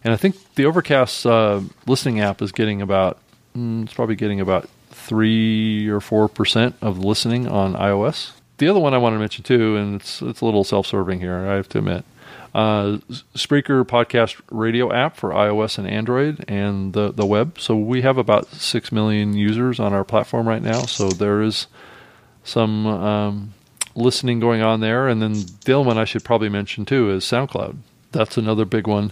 [0.03, 3.17] and I think the Overcast uh, listening app is getting about
[3.55, 4.69] mm, it's probably getting about
[5.07, 8.33] three or four percent of listening on iOS.
[8.57, 11.35] The other one I want to mention too, and it's it's a little self-serving here,
[11.35, 12.05] I have to admit.
[12.55, 12.97] Uh,
[13.35, 17.59] Spreaker podcast radio app for iOS and Android and the the web.
[17.59, 20.81] So we have about six million users on our platform right now.
[20.81, 21.67] So there is
[22.43, 23.53] some um,
[23.93, 25.07] listening going on there.
[25.07, 25.33] And then
[25.65, 27.77] the other one I should probably mention too is SoundCloud.
[28.11, 29.11] That's another big one.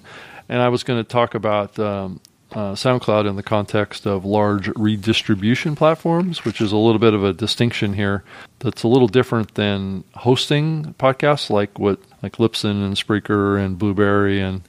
[0.50, 4.70] And I was going to talk about um, uh, SoundCloud in the context of large
[4.76, 8.24] redistribution platforms, which is a little bit of a distinction here.
[8.60, 14.40] That's a little different than hosting podcasts, like what like Libsyn and Spreaker and Blubrry
[14.40, 14.62] and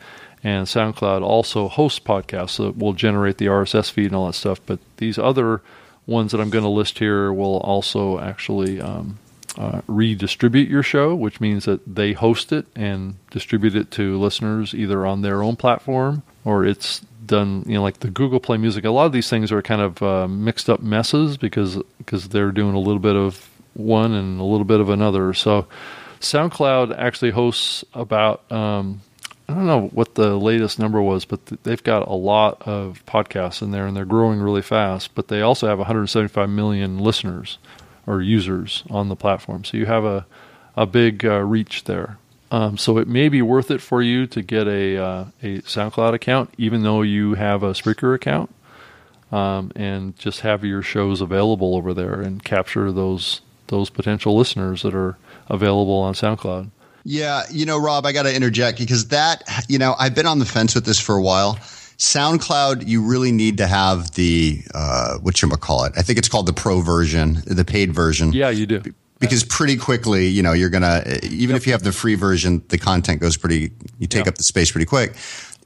[0.42, 4.60] and SoundCloud also host podcasts that will generate the RSS feed and all that stuff.
[4.64, 5.60] But these other
[6.06, 9.18] ones that I'm going to list here will also actually um,
[9.58, 14.74] uh, redistribute your show, which means that they host it and distribute it to listeners
[14.74, 18.84] either on their own platform or it's done, you know, like the Google Play Music.
[18.84, 22.52] A lot of these things are kind of uh, mixed up messes because because they're
[22.52, 25.34] doing a little bit of one and a little bit of another.
[25.34, 25.66] So
[26.20, 29.00] SoundCloud actually hosts about um,
[29.48, 33.04] I don't know what the latest number was, but th- they've got a lot of
[33.06, 35.14] podcasts in there, and they're growing really fast.
[35.14, 37.58] But they also have 175 million listeners
[38.06, 40.26] or users on the platform, so you have a
[40.76, 42.18] a big uh, reach there.
[42.50, 46.14] Um, so it may be worth it for you to get a uh, a SoundCloud
[46.14, 48.54] account, even though you have a Spreaker account,
[49.32, 54.82] um, and just have your shows available over there and capture those those potential listeners
[54.82, 55.16] that are
[55.48, 56.70] available on SoundCloud.
[57.09, 60.40] Yeah, you know, Rob, I got to interject because that, you know, I've been on
[60.40, 61.54] the fence with this for a while.
[61.98, 65.92] SoundCloud, you really need to have the uh, what you call it.
[65.96, 68.32] I think it's called the pro version, the paid version.
[68.32, 68.82] Yeah, you do.
[69.18, 71.57] Because pretty quickly, you know, you're gonna even yep.
[71.57, 73.72] if you have the free version, the content goes pretty.
[73.98, 74.29] You take yep.
[74.29, 75.14] up the space pretty quick.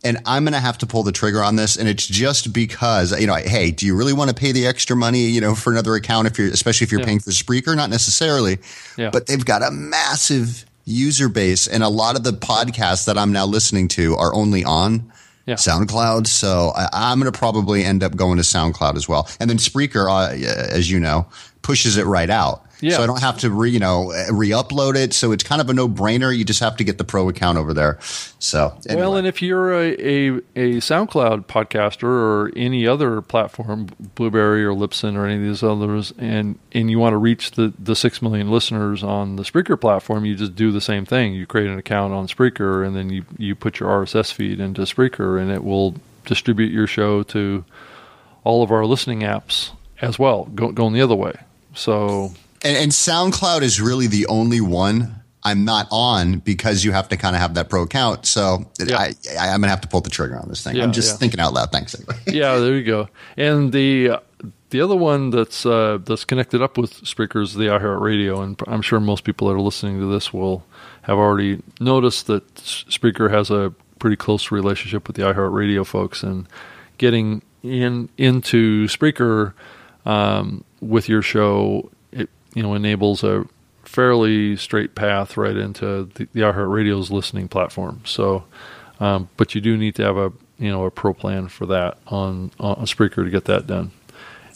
[0.03, 1.77] And I'm to have to pull the trigger on this.
[1.77, 4.97] And it's just because, you know, hey, do you really want to pay the extra
[4.97, 7.07] money, you know, for another account if you're, especially if you're yeah.
[7.07, 7.77] paying for Spreaker?
[7.77, 8.59] Not necessarily.
[8.97, 9.11] Yeah.
[9.11, 11.67] But they've got a massive user base.
[11.67, 15.13] And a lot of the podcasts that I'm now listening to are only on
[15.47, 15.57] yeah.
[15.57, 16.27] SoundCloud.
[16.27, 19.29] So I, am going to probably end up going to SoundCloud as well.
[19.39, 20.33] And then Spreaker, uh,
[20.73, 21.27] as you know,
[21.61, 22.65] pushes it right out.
[22.81, 22.97] Yeah.
[22.97, 25.13] So I don't have to re, you know, eh, re-upload it.
[25.13, 26.37] So it's kind of a no-brainer.
[26.37, 27.99] You just have to get the pro account over there.
[28.39, 29.03] So anyway.
[29.03, 34.73] well, and if you're a, a, a SoundCloud podcaster or any other platform, Blubrry or
[34.73, 38.23] Libsyn or any of these others, and and you want to reach the the six
[38.23, 41.35] million listeners on the Spreaker platform, you just do the same thing.
[41.35, 44.83] You create an account on Spreaker, and then you you put your RSS feed into
[44.83, 47.65] Spreaker, and it will distribute your show to
[48.45, 51.35] all of our listening apps as well, go, going the other way.
[51.75, 57.09] So and, and SoundCloud is really the only one I'm not on because you have
[57.09, 58.27] to kind of have that pro account.
[58.27, 58.99] So yeah.
[58.99, 60.77] I, I, am gonna have to pull the trigger on this thing.
[60.77, 61.17] Yeah, I'm just yeah.
[61.19, 61.73] thinking out loud.
[61.73, 61.97] Thanks.
[62.27, 63.09] yeah, there you go.
[63.37, 64.21] And the
[64.71, 68.83] the other one that's uh, that's connected up with Spreaker is the iHeartRadio, and I'm
[68.83, 70.65] sure most people that are listening to this will
[71.03, 76.47] have already noticed that Spreaker has a pretty close relationship with the iHeartRadio folks, and
[76.99, 79.55] getting in into Spreaker
[80.05, 81.91] um, with your show
[82.55, 83.45] you know enables a
[83.85, 88.01] fairly straight path right into the, the iHeartRadio's listening platform.
[88.05, 88.45] So,
[89.01, 91.99] um, but you do need to have a you know a pro plan for that
[92.07, 93.91] on on Spreaker to get that done.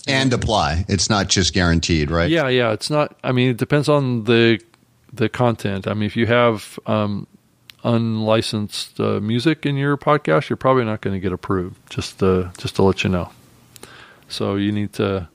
[0.06, 0.84] And apply.
[0.86, 2.28] It's not just guaranteed, right?
[2.28, 2.72] Yeah, yeah.
[2.72, 3.16] It's not.
[3.24, 4.60] I mean, it depends on the
[5.12, 5.88] the content.
[5.88, 7.26] I mean, if you have um,
[7.84, 11.78] unlicensed uh, music in your podcast, you're probably not going to get approved.
[11.88, 13.30] Just to, just to let you know.
[14.28, 15.28] So you need to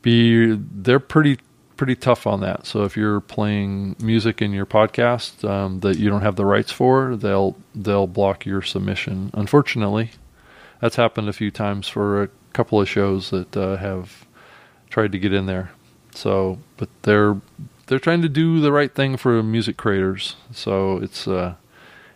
[0.00, 0.56] be.
[0.56, 1.38] They're pretty
[1.76, 2.66] pretty tough on that.
[2.66, 6.72] So if you're playing music in your podcast um, that you don't have the rights
[6.72, 9.30] for, they'll they'll block your submission.
[9.34, 10.12] Unfortunately,
[10.80, 14.26] that's happened a few times for a couple of shows that uh, have
[14.90, 15.70] tried to get in there.
[16.14, 17.40] So, but they're
[17.86, 20.36] they're trying to do the right thing for music creators.
[20.52, 21.54] So it's uh,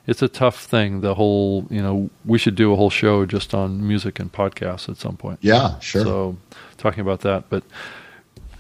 [0.07, 1.03] it's a tough thing.
[1.03, 4.89] The whole you know we should do a whole show just on music and podcasts
[4.89, 5.39] at some point.
[5.43, 6.03] Yeah, sure.
[6.03, 6.37] So
[6.79, 7.63] talking about that, but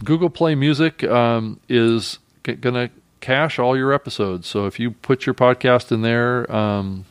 [0.04, 4.46] Google Play Music um, is g- going to cache all your episodes.
[4.46, 7.04] So if you put your podcast in there um,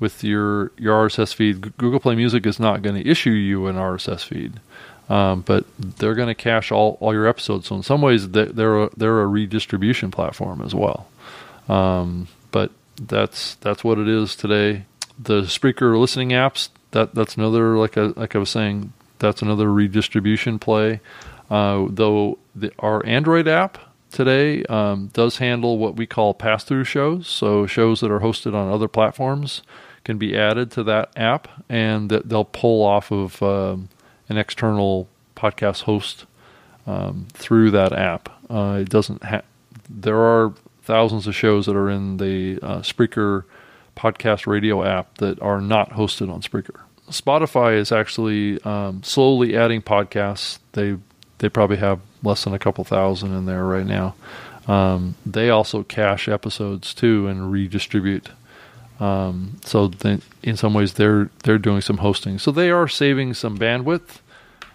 [0.00, 3.76] with your your RSS feed, Google Play Music is not going to issue you an
[3.76, 4.60] RSS feed,
[5.08, 7.68] um, but they're going to cache all, all your episodes.
[7.68, 11.08] So in some ways, they're a, they're a redistribution platform as well.
[11.68, 14.84] Um, but that's that's what it is today.
[15.18, 19.72] The Spreaker listening apps that that's another like I, like I was saying that's another
[19.72, 21.00] redistribution play.
[21.50, 23.78] Uh, though the, our Android app
[24.10, 27.28] today um, does handle what we call pass through shows.
[27.28, 29.62] So, shows that are hosted on other platforms
[30.04, 33.88] can be added to that app and that they'll pull off of um,
[34.28, 36.26] an external podcast host
[36.86, 38.28] um, through that app.
[38.48, 39.44] Uh, it doesn't have,
[39.90, 43.44] there are thousands of shows that are in the uh, Spreaker
[43.96, 46.80] podcast radio app that are not hosted on Spreaker.
[47.10, 50.58] Spotify is actually um, slowly adding podcasts.
[50.72, 50.96] They
[51.38, 54.14] they probably have less than a couple thousand in there right now.
[54.66, 58.30] Um, they also cache episodes too and redistribute.
[58.98, 59.90] Um, so
[60.42, 62.38] in some ways they're they're doing some hosting.
[62.38, 64.20] So they are saving some bandwidth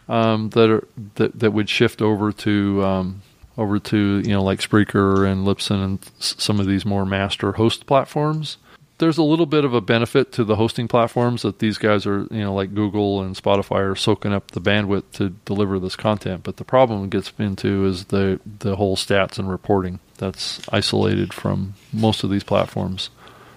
[0.08, 3.21] um, that are that that would shift over to um,
[3.58, 7.86] over to you know like Spreaker and Libsyn and some of these more master host
[7.86, 8.58] platforms
[9.02, 12.28] there's a little bit of a benefit to the hosting platforms that these guys are,
[12.30, 16.44] you know, like Google and Spotify are soaking up the bandwidth to deliver this content.
[16.44, 21.74] But the problem gets into is the the whole stats and reporting that's isolated from
[21.92, 23.10] most of these platforms.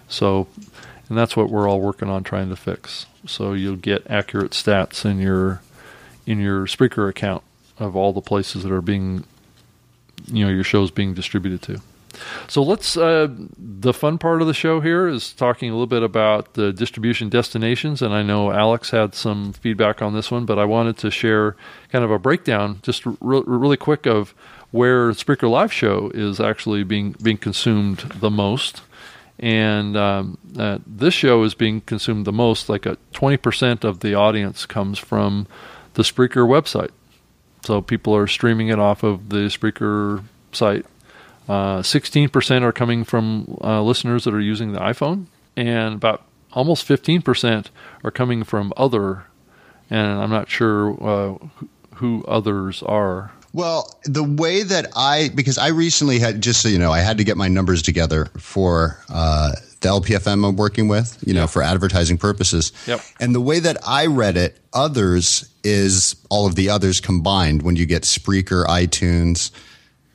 [0.08, 0.48] So,
[1.10, 3.04] and that's what we're all working on trying to fix.
[3.26, 5.60] So you'll get accurate stats in your
[6.26, 7.42] in your Spreaker account
[7.78, 9.24] of all the places that are being,
[10.26, 11.82] you know, your shows being distributed to.
[12.48, 12.96] So let's.
[12.96, 16.72] Uh, the fun part of the show here is talking a little bit about the
[16.72, 20.96] distribution destinations, and I know Alex had some feedback on this one, but I wanted
[20.98, 21.56] to share
[21.90, 24.34] kind of a breakdown, just re- really quick, of
[24.70, 28.82] where Spreaker Live Show is actually being being consumed the most.
[29.38, 32.68] And um, uh, this show is being consumed the most.
[32.68, 35.46] Like a twenty percent of the audience comes from
[35.94, 36.90] the Spreaker website.
[37.62, 40.22] So people are streaming it off of the Spreaker
[40.52, 40.86] site.
[41.48, 45.26] Uh, 16% are coming from uh, listeners that are using the iPhone,
[45.56, 47.66] and about almost 15%
[48.02, 49.24] are coming from other,
[49.90, 53.32] and I'm not sure uh, who others are.
[53.52, 57.18] Well, the way that I, because I recently had, just so you know, I had
[57.18, 61.62] to get my numbers together for uh, the LPFM I'm working with, you know, for
[61.62, 62.72] advertising purposes.
[62.86, 63.00] Yep.
[63.20, 67.76] And the way that I read it, others is all of the others combined when
[67.76, 69.52] you get Spreaker, iTunes,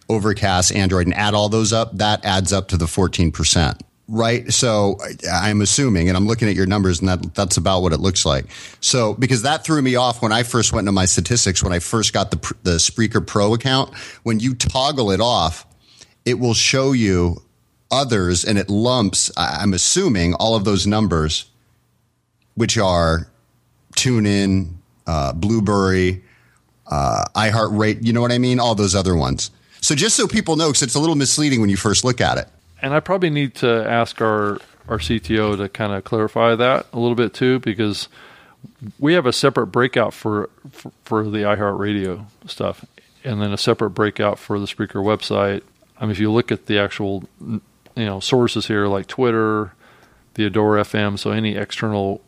[0.10, 3.80] Overcast, Android, and add all those up, that adds up to the 14%.
[4.12, 4.52] Right.
[4.52, 4.98] So
[5.32, 8.26] I'm assuming, and I'm looking at your numbers, and that, that's about what it looks
[8.26, 8.46] like.
[8.82, 11.78] So, because that threw me off when I first went into my statistics, when I
[11.78, 15.68] first got the, the Spreaker Pro account, when you toggle it off,
[16.26, 17.44] it will show you
[17.92, 21.46] others and it lumps, I'm assuming, all of those numbers,
[22.56, 23.30] which are
[23.96, 24.74] TuneIn,
[25.06, 26.24] uh, Blubrry,
[26.88, 28.60] uh, iHeartRadio, you know what I mean?
[28.60, 29.52] All those other ones.
[29.82, 32.38] So just so people know, because it's a little misleading when you first look at
[32.38, 32.48] it.
[32.82, 37.00] And I probably need to ask our our CTO to kind of clarify that a
[37.00, 38.08] little bit too, because
[38.98, 42.86] we have a separate breakout for for, for the iHeartRadio stuff,
[43.24, 45.62] and then a separate breakout for the Spreaker website.
[45.98, 47.62] I mean, if you look at the actual you
[47.96, 49.74] know sources here, like Twitter,
[50.36, 52.22] the Adora FM, so any external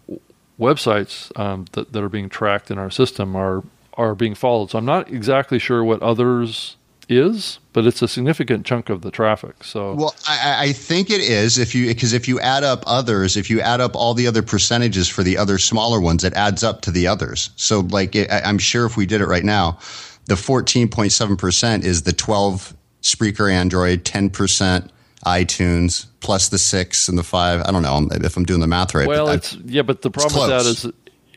[0.59, 4.71] websites um, that that are being tracked in our system are are being followed.
[4.71, 6.75] So I'm not exactly sure what others
[7.11, 9.63] is, but it's a significant chunk of the traffic.
[9.63, 13.37] So, well, I, I think it is if you because if you add up others,
[13.37, 16.63] if you add up all the other percentages for the other smaller ones, it adds
[16.63, 17.49] up to the others.
[17.55, 19.79] So, like, it, I'm sure if we did it right now,
[20.25, 24.91] the 14.7 percent is the 12 Spreaker Android, 10 percent
[25.25, 27.61] iTunes plus the six and the five.
[27.65, 29.07] I don't know if I'm doing the math right.
[29.07, 30.91] Well, it's yeah, but the problem with that is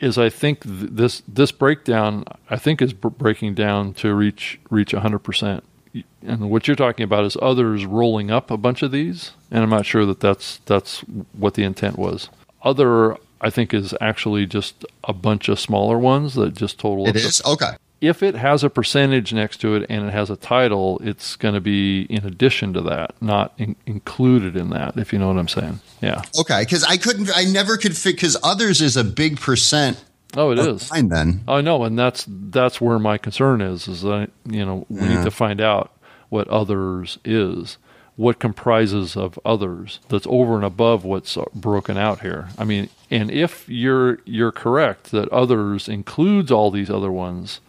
[0.05, 4.61] is I think th- this this breakdown I think is b- breaking down to reach
[4.71, 5.63] reach 100%.
[6.23, 9.71] And what you're talking about is others rolling up a bunch of these, and I'm
[9.71, 11.01] not sure that that's that's
[11.33, 12.29] what the intent was.
[12.63, 17.09] Other I think is actually just a bunch of smaller ones that just total.
[17.09, 20.37] It is okay if it has a percentage next to it and it has a
[20.37, 24.97] title, it's going to be in addition to that, not in, included in that.
[24.97, 26.23] If you know what I'm saying, yeah.
[26.39, 30.03] Okay, because I couldn't, I never could fit because others is a big percent.
[30.37, 30.89] Oh, it is.
[30.89, 31.45] Fine then.
[31.47, 33.89] I know, and that's that's where my concern is.
[33.89, 35.17] Is that you know we yeah.
[35.17, 35.93] need to find out
[36.29, 37.79] what others is,
[38.17, 42.49] what comprises of others that's over and above what's broken out here.
[42.59, 47.61] I mean, and if you're you're correct that others includes all these other ones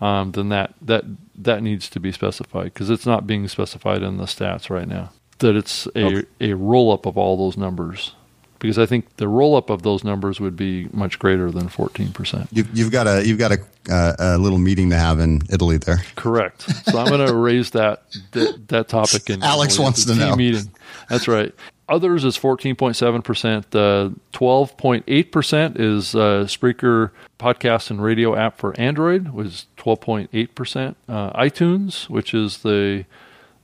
[0.00, 1.04] um, then that that
[1.36, 5.12] that needs to be specified because it's not being specified in the stats right now.
[5.38, 6.26] That it's a okay.
[6.40, 8.14] a roll up of all those numbers
[8.58, 12.12] because I think the roll up of those numbers would be much greater than fourteen
[12.12, 12.48] percent.
[12.52, 13.58] You've, you've, got a you've got a,
[13.90, 16.02] uh, a little meeting to have in Italy there.
[16.14, 16.62] Correct.
[16.62, 20.70] So I'm going to raise that, that, that topic in Alex wants to know meeting.
[21.08, 21.54] That's right.
[21.88, 23.64] Others is 14.7%.
[23.72, 30.94] Uh, 12.8% is uh, Spreaker podcast and radio app for Android, was 12.8%.
[31.08, 33.04] Uh, iTunes, which is the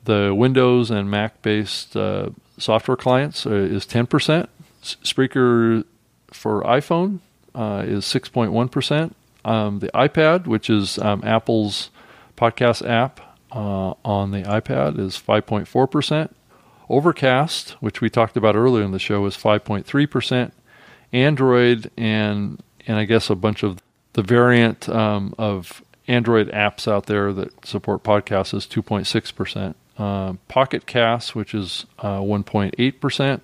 [0.05, 4.49] the Windows and Mac based uh, software clients, uh, is 10%.
[4.83, 5.85] S- Spreaker
[6.33, 7.21] for iPhone
[7.55, 9.13] uh, is 6.1%.
[9.45, 11.91] Um, the iPad, which is um, Apple's
[12.37, 13.21] podcast app
[13.53, 16.31] uh, on the iPad, is 5.4%.
[16.89, 20.53] Overcast, which we talked about earlier in the show, is 5.3%.
[21.13, 23.79] Android and and I guess a bunch of
[24.15, 29.75] the variant um, of Android apps out there that support podcasts is 2.6%.
[29.99, 33.41] Uh, Pocket Cast, which is uh, 1.8%.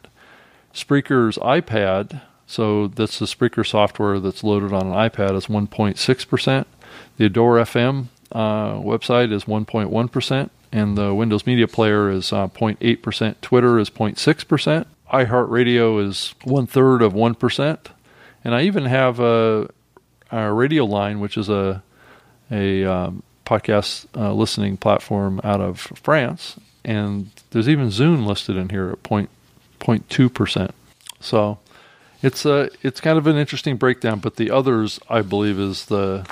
[0.75, 6.65] Spreaker's iPad, so that's the Spreaker software that's loaded on an iPad, is 1.6%.
[7.17, 13.41] The Adora FM uh, website is 1.1%, and the Windows Media Player is uh, 0.8%.
[13.41, 14.87] Twitter is 0.6%.
[15.13, 17.79] iHeartRadio is one third of 1%.
[18.45, 19.69] And I even have a,
[20.31, 21.83] a Radioline, which is a
[22.51, 28.69] a um, podcast uh, listening platform out of France, and there's even Zune listed in
[28.71, 29.31] here at point
[29.79, 30.71] point 0.2%.
[31.21, 31.59] So
[32.23, 34.21] it's a it's kind of an interesting breakdown.
[34.21, 36.27] But the others, I believe, is the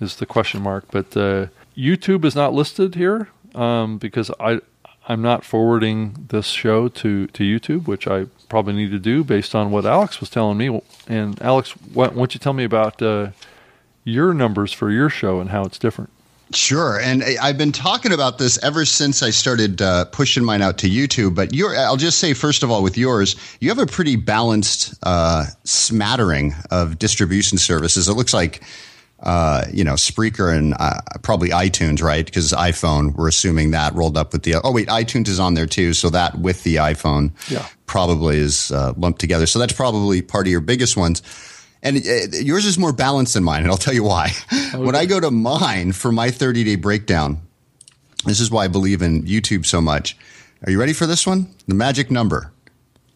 [0.00, 0.86] is the question mark.
[0.90, 1.46] But uh,
[1.76, 4.60] YouTube is not listed here um, because I
[5.08, 9.56] I'm not forwarding this show to, to YouTube, which I probably need to do based
[9.56, 10.80] on what Alex was telling me.
[11.08, 13.30] And Alex, why, don't you tell me about uh,
[14.04, 16.10] your numbers for your show and how it's different?
[16.52, 20.78] Sure, and I've been talking about this ever since I started uh, pushing mine out
[20.78, 21.36] to YouTube.
[21.36, 25.46] But I'll just say first of all, with yours, you have a pretty balanced uh,
[25.62, 28.08] smattering of distribution services.
[28.08, 28.64] It looks like
[29.22, 32.24] uh, you know, Spreaker and uh, probably iTunes, right?
[32.24, 34.54] Because iPhone, we're assuming that rolled up with the.
[34.64, 37.66] Oh wait, iTunes is on there too, so that with the iPhone, yeah.
[37.86, 39.46] probably is uh, lumped together.
[39.46, 41.22] So that's probably part of your biggest ones.
[41.82, 44.32] And uh, yours is more balanced than mine, and I'll tell you why.
[44.52, 44.78] Okay.
[44.84, 47.40] when I go to mine for my 30 day breakdown,
[48.24, 50.16] this is why I believe in YouTube so much.
[50.64, 51.54] Are you ready for this one?
[51.68, 52.52] The magic number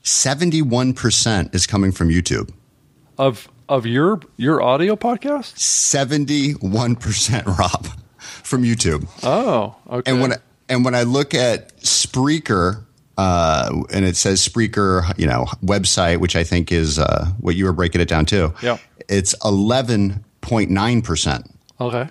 [0.02, 2.52] 71% is coming from YouTube.
[3.16, 5.58] Of of your your audio podcast?
[5.58, 7.86] Seventy one percent, Rob,
[8.18, 9.08] from YouTube.
[9.22, 10.10] Oh, okay.
[10.10, 10.34] And when
[10.68, 12.84] and when I look at Spreaker,
[13.16, 17.64] uh, and it says Spreaker, you know, website, which I think is uh, what you
[17.64, 18.54] were breaking it down to.
[18.62, 21.50] Yeah, it's eleven point nine percent.
[21.80, 22.08] Okay.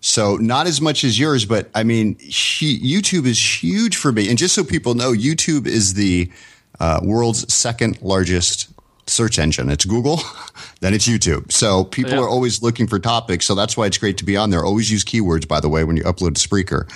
[0.00, 4.28] So not as much as yours, but I mean, YouTube is huge for me.
[4.28, 6.30] And just so people know, YouTube is the
[6.78, 8.68] uh, world's second largest
[9.06, 9.70] search engine.
[9.70, 10.20] It's Google,
[10.80, 11.52] then it's YouTube.
[11.52, 12.20] So people yeah.
[12.20, 13.46] are always looking for topics.
[13.46, 14.64] So that's why it's great to be on there.
[14.64, 16.88] Always use keywords, by the way, when you upload to Spreaker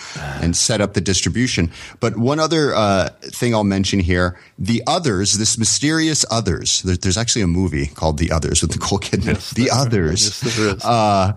[0.43, 1.71] and set up the distribution.
[2.01, 7.43] But one other uh, thing I'll mention here the others, this mysterious others, there's actually
[7.43, 9.35] a movie called The Others with Nicole Kidman.
[9.35, 10.43] Yes, the Others.
[10.45, 11.33] Yes, uh,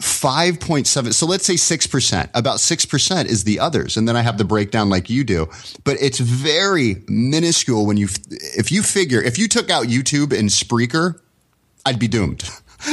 [0.00, 4.44] 5.7 so let's say 6% about 6% is the others and then i have the
[4.44, 5.48] breakdown like you do
[5.84, 10.48] but it's very minuscule when you if you figure if you took out youtube and
[10.48, 11.20] spreaker
[11.86, 12.48] i'd be doomed.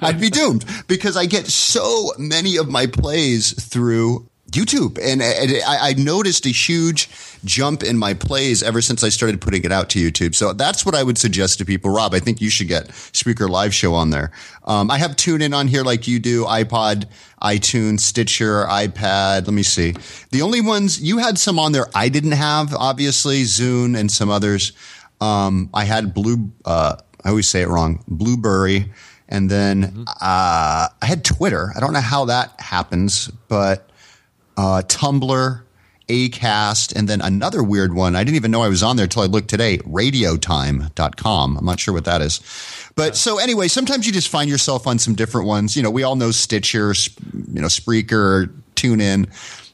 [0.00, 4.98] I'd be doomed because i get so many of my plays through YouTube.
[4.98, 7.10] And, and I, I, noticed a huge
[7.44, 10.34] jump in my plays ever since I started putting it out to YouTube.
[10.34, 11.90] So that's what I would suggest to people.
[11.90, 14.30] Rob, I think you should get Spreaker Live Show on there.
[14.64, 17.06] Um, I have TuneIn on here like you do, iPod,
[17.42, 19.46] iTunes, Stitcher, iPad.
[19.46, 19.94] Let me see.
[20.30, 24.30] The only ones you had some on there I didn't have, obviously, Zune and some
[24.30, 24.72] others.
[25.20, 28.90] Um, I had Blue, uh, I always say it wrong, Blubrry.
[29.28, 30.02] And then mm-hmm.
[30.06, 31.72] uh, I had Twitter.
[31.76, 33.87] I don't know how that happens, but
[34.58, 35.62] uh, Tumblr,
[36.08, 38.16] Acast, and then another weird one.
[38.16, 41.56] I didn't even know I was on there until I looked today, radiotime.com.
[41.56, 42.40] I'm not sure what that is.
[42.96, 45.76] But so anyway, sometimes you just find yourself on some different ones.
[45.76, 46.92] You know, we all know Stitcher,
[47.32, 49.28] you know, Spreaker, TuneIn,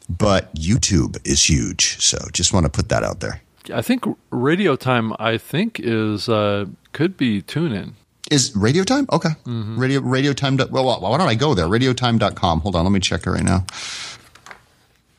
[0.08, 1.98] but YouTube is huge.
[2.00, 3.40] So just want to put that out there.
[3.72, 7.92] I think Radio Time, I think, is uh, could be TuneIn.
[8.30, 9.06] Is Radio Time?
[9.10, 9.30] Okay.
[9.46, 9.78] Mm-hmm.
[9.78, 10.58] Radio Radio Time.
[10.70, 11.66] Well, why don't I go there?
[11.66, 12.60] Radiotime.com.
[12.60, 13.64] Hold on, let me check it right now.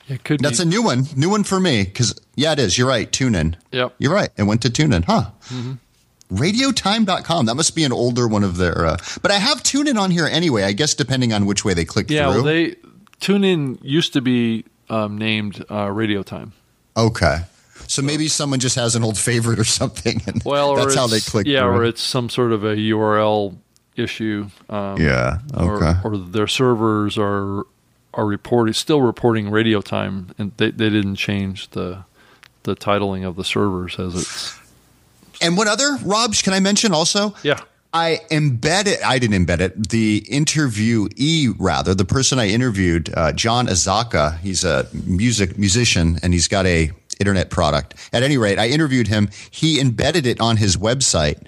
[0.07, 0.39] It could.
[0.39, 0.63] That's be.
[0.63, 1.05] a new one.
[1.15, 2.77] New one for me because yeah, it is.
[2.77, 3.11] You're right.
[3.11, 3.57] Tune in.
[3.71, 3.95] Yep.
[3.97, 4.29] You're right.
[4.37, 5.31] It went to tune in, huh?
[5.49, 5.73] Mm-hmm.
[6.35, 7.45] Radiotime.com.
[7.45, 8.85] That must be an older one of their.
[8.85, 10.63] Uh, but I have TuneIn on here anyway.
[10.63, 12.31] I guess depending on which way they click yeah, through.
[12.31, 12.75] Yeah, well, they
[13.19, 16.53] TuneIn used to be um, named uh, Radio Time.
[16.97, 17.39] Okay.
[17.87, 21.19] So maybe someone just has an old favorite or something, and well, that's how they
[21.19, 21.45] click.
[21.45, 21.77] Yeah, through.
[21.77, 23.55] or it's some sort of a URL
[23.95, 24.47] issue.
[24.69, 25.39] Um, yeah.
[25.53, 25.99] Okay.
[26.03, 27.65] Or, or, their servers are
[28.15, 32.03] are reporting still reporting radio time, and they, they didn't change the
[32.63, 34.59] the titling of the servers as it's.
[35.41, 37.35] And what other Robs can I mention also?
[37.43, 37.59] Yeah.
[37.93, 39.05] I embedded, it.
[39.05, 44.65] I didn't embed it, the interviewee, rather, the person I interviewed, uh, John Azaka, he's
[44.65, 46.91] a music musician and he's got a
[47.21, 47.95] internet product.
[48.11, 49.29] At any rate, I interviewed him.
[49.49, 51.47] He embedded it on his website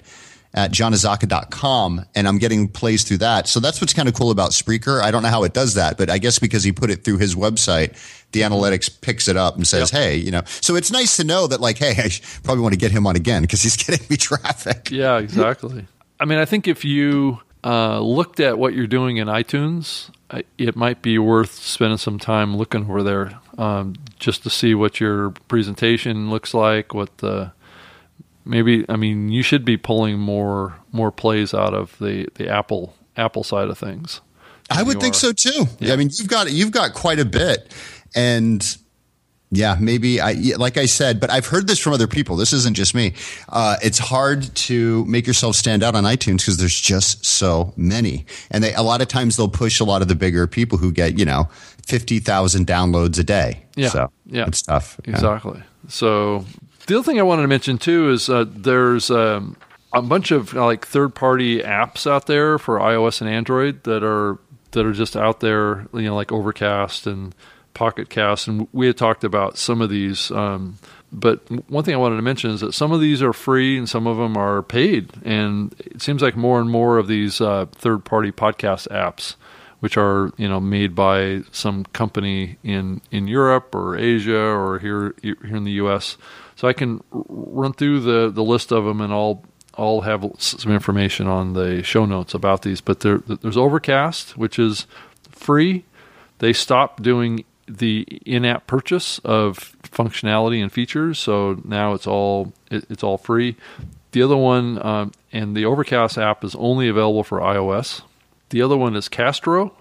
[0.58, 3.46] at johnazaka.com and I'm getting plays through that.
[3.46, 5.00] So that's what's kind of cool about Spreaker.
[5.00, 7.18] I don't know how it does that, but I guess because he put it through
[7.18, 7.96] his website,
[8.32, 10.02] the analytics picks it up and says, yep.
[10.02, 12.10] hey, you know, so it's nice to know that like, hey, I
[12.42, 14.90] probably want to get him on again because he's getting me traffic.
[14.90, 15.86] Yeah, exactly.
[16.18, 20.10] I mean, I think if you uh, looked at what you're doing in iTunes,
[20.58, 24.98] it might be worth spending some time looking over there um, just to see what
[24.98, 27.52] your presentation looks like, what the
[28.48, 32.94] maybe I mean you should be pulling more more plays out of the the Apple
[33.16, 34.20] Apple side of things.
[34.70, 35.66] I would think so too.
[35.78, 35.92] Yeah.
[35.92, 37.72] I mean you've got you've got quite a bit,
[38.14, 38.76] and
[39.50, 42.36] yeah, maybe I like I said, but I've heard this from other people.
[42.36, 43.14] This isn't just me.
[43.48, 48.26] Uh, it's hard to make yourself stand out on iTunes because there's just so many,
[48.50, 50.92] and they a lot of times they'll push a lot of the bigger people who
[50.92, 51.48] get you know
[51.86, 53.64] fifty thousand downloads a day.
[53.74, 55.00] Yeah, so yeah, it's tough.
[55.04, 55.58] Exactly.
[55.58, 55.88] Yeah.
[55.88, 56.44] So
[56.88, 59.56] the other thing I wanted to mention too is uh, there's um,
[59.92, 64.38] a bunch of uh, like third-party apps out there for iOS and Android that are
[64.72, 67.34] that are just out there, you know, like Overcast and
[67.74, 70.30] Pocket Cast, and we had talked about some of these.
[70.30, 70.78] Um,
[71.12, 73.88] but one thing I wanted to mention is that some of these are free and
[73.88, 75.10] some of them are paid.
[75.24, 79.36] And it seems like more and more of these uh, third party podcast apps,
[79.80, 85.14] which are you know made by some company in, in Europe or Asia or here
[85.22, 86.16] here in the U.S.
[86.58, 89.44] So I can run through the, the list of them and I'll
[89.74, 92.80] I'll have some information on the show notes about these.
[92.80, 94.88] But there, there's Overcast, which is
[95.30, 95.84] free.
[96.40, 101.20] They stopped doing the in-app purchase of functionality and features.
[101.20, 103.54] So now it's all it, it's all free.
[104.10, 108.02] The other one um, and the Overcast app is only available for iOS.
[108.48, 109.76] The other one is Castro,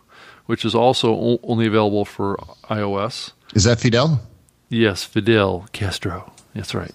[0.45, 3.31] which is also o- only available for iOS.
[3.55, 4.21] Is that Fidel?
[4.69, 6.33] Yes, Fidel Castro.
[6.57, 6.91] That's right.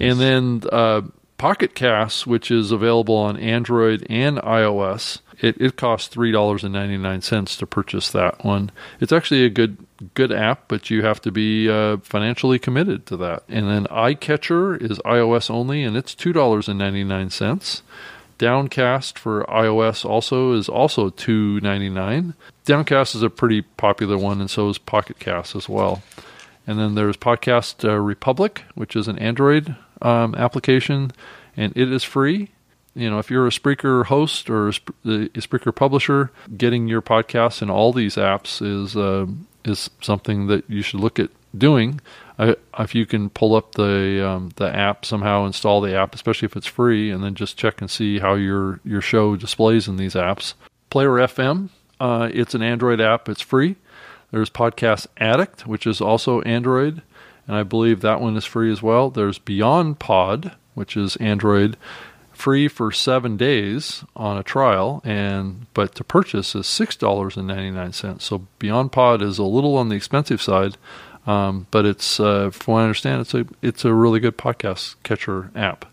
[0.00, 1.02] And then uh,
[1.38, 6.72] Pocket Cast, which is available on Android and iOS, it, it costs three dollars and
[6.72, 8.70] ninety nine cents to purchase that one.
[9.00, 9.78] It's actually a good
[10.14, 13.44] good app, but you have to be uh, financially committed to that.
[13.48, 17.82] And then iCatcher is iOS only, and it's two dollars and ninety nine cents.
[18.38, 22.34] Downcast for iOS also is also two ninety nine.
[22.64, 26.02] Downcast is a pretty popular one, and so is Pocket Cast as well.
[26.66, 31.12] And then there's Podcast uh, Republic, which is an Android um, application,
[31.56, 32.50] and it is free.
[32.94, 37.70] You know, if you're a Spreaker host or a, Spreaker publisher, getting your podcasts in
[37.70, 39.26] all these apps is uh,
[39.64, 42.00] is something that you should look at doing.
[42.38, 46.46] Uh, if you can pull up the um, the app somehow, install the app, especially
[46.46, 49.96] if it's free, and then just check and see how your your show displays in
[49.96, 50.54] these apps.
[50.88, 51.68] Player FM,
[52.00, 53.28] uh, it's an Android app.
[53.28, 53.76] It's free.
[54.30, 57.02] There's Podcast Addict, which is also Android
[57.50, 59.10] and I believe that one is free as well.
[59.10, 61.76] There's Beyond Pod, which is Android,
[62.32, 67.48] free for seven days on a trial, and but to purchase is six dollars and
[67.48, 68.24] ninety nine cents.
[68.24, 70.76] So Beyond Pod is a little on the expensive side,
[71.26, 74.94] um, but it's uh, from what I understand, it's a it's a really good podcast
[75.02, 75.89] catcher app.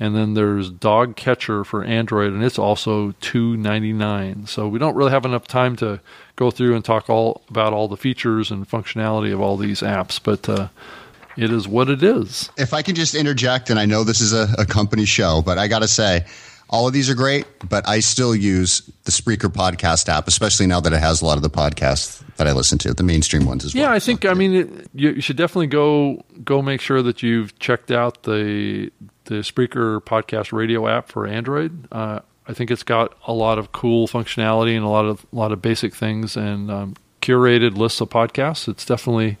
[0.00, 4.46] And then there's DoggCatcher for Android, and it's also two ninety nine.
[4.46, 6.00] So we don't really have enough time to
[6.36, 10.20] go through and talk all about all the features and functionality of all these apps,
[10.22, 10.68] but uh,
[11.36, 12.50] it is what it is.
[12.56, 15.58] If I can just interject, and I know this is a, a company show, but
[15.58, 16.24] I got to say,
[16.70, 20.80] all of these are great, but I still use the Spreaker podcast app, especially now
[20.80, 23.64] that it has a lot of the podcasts that I listen to, the mainstream ones
[23.64, 23.84] as well.
[23.84, 27.22] Yeah, I think I mean it, you, you, should definitely go go make sure that
[27.22, 28.90] you've checked out the
[29.28, 31.86] the Spreaker podcast radio app for Android.
[31.92, 35.36] Uh, I think it's got a lot of cool functionality and a lot of a
[35.36, 38.68] lot of basic things and um, curated lists of podcasts.
[38.68, 39.36] It's definitely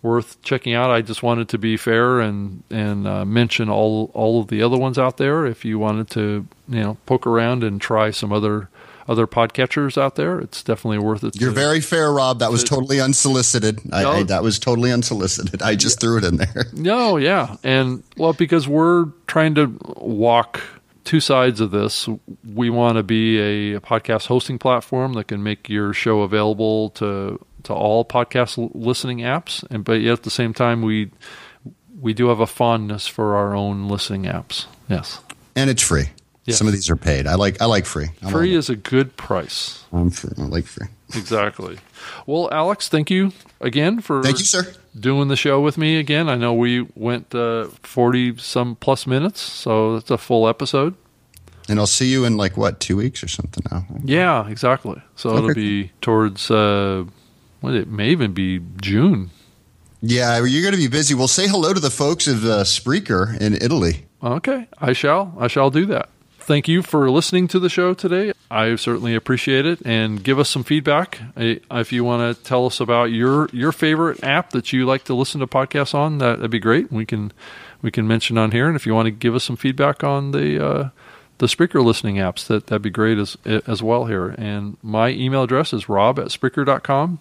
[0.00, 0.90] worth checking out.
[0.90, 4.78] I just wanted to be fair and and uh, mention all all of the other
[4.78, 5.44] ones out there.
[5.44, 8.70] If you wanted to, you know, poke around and try some other
[9.08, 11.40] other podcatchers out there, it's definitely worth it.
[11.40, 12.40] You're to, very fair, Rob.
[12.40, 13.80] That was to, totally unsolicited.
[13.92, 15.62] I, no, I, that was totally unsolicited.
[15.62, 16.00] I just yeah.
[16.00, 16.66] threw it in there.
[16.72, 20.60] No, yeah, and well, because we're trying to walk
[21.04, 22.08] two sides of this.
[22.44, 27.44] We want to be a, podcast hosting platform that can make your show available to
[27.62, 31.10] to all podcast listening apps, and but yet at the same time we
[31.98, 34.66] we do have a fondness for our own listening apps.
[34.88, 35.20] Yes,
[35.54, 36.10] and it's free.
[36.46, 36.58] Yes.
[36.58, 37.26] Some of these are paid.
[37.26, 38.08] I like I like free.
[38.22, 39.84] I'm free is a good price.
[39.92, 40.30] I'm free.
[40.38, 40.86] I like free.
[41.14, 41.78] exactly.
[42.24, 46.28] Well, Alex, thank you again for thank you, sir, doing the show with me again.
[46.28, 50.94] I know we went uh, forty some plus minutes, so it's a full episode.
[51.68, 53.84] And I'll see you in like what two weeks or something now.
[54.04, 55.02] Yeah, exactly.
[55.16, 55.38] So okay.
[55.38, 57.06] it'll be towards uh,
[57.60, 59.30] what it may even be June.
[60.00, 61.14] Yeah, you're going to be busy.
[61.14, 64.06] Well, say hello to the folks of uh, Spreaker in Italy.
[64.22, 65.34] Okay, I shall.
[65.40, 66.08] I shall do that.
[66.46, 68.32] Thank you for listening to the show today.
[68.52, 72.78] I certainly appreciate it, and give us some feedback if you want to tell us
[72.78, 76.18] about your your favorite app that you like to listen to podcasts on.
[76.18, 76.92] That, would be great.
[76.92, 77.32] We can
[77.82, 80.30] we can mention on here, and if you want to give us some feedback on
[80.30, 80.88] the uh,
[81.38, 84.28] the Spreaker listening apps, that that'd be great as as well here.
[84.38, 87.18] And my email address is rob at Spreaker.com.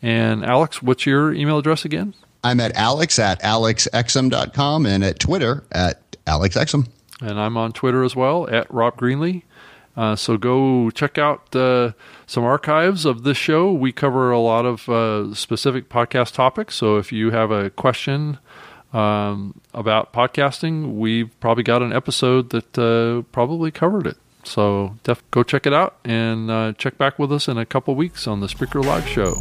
[0.00, 2.14] And Alex, what's your email address again?
[2.42, 6.88] I'm at alex at alexexum.com and at Twitter at alexexum
[7.22, 9.42] and I'm on Twitter as well at Rob Greenlee,
[9.96, 11.92] Uh, so go check out uh,
[12.26, 13.70] some archives of this show.
[13.72, 16.74] We cover a lot of uh, specific podcast topics.
[16.76, 18.38] So if you have a question
[18.94, 24.16] um, about podcasting, we've probably got an episode that uh, probably covered it.
[24.44, 27.94] So def- go check it out and uh, check back with us in a couple
[27.94, 29.36] weeks on the Spreaker Live show.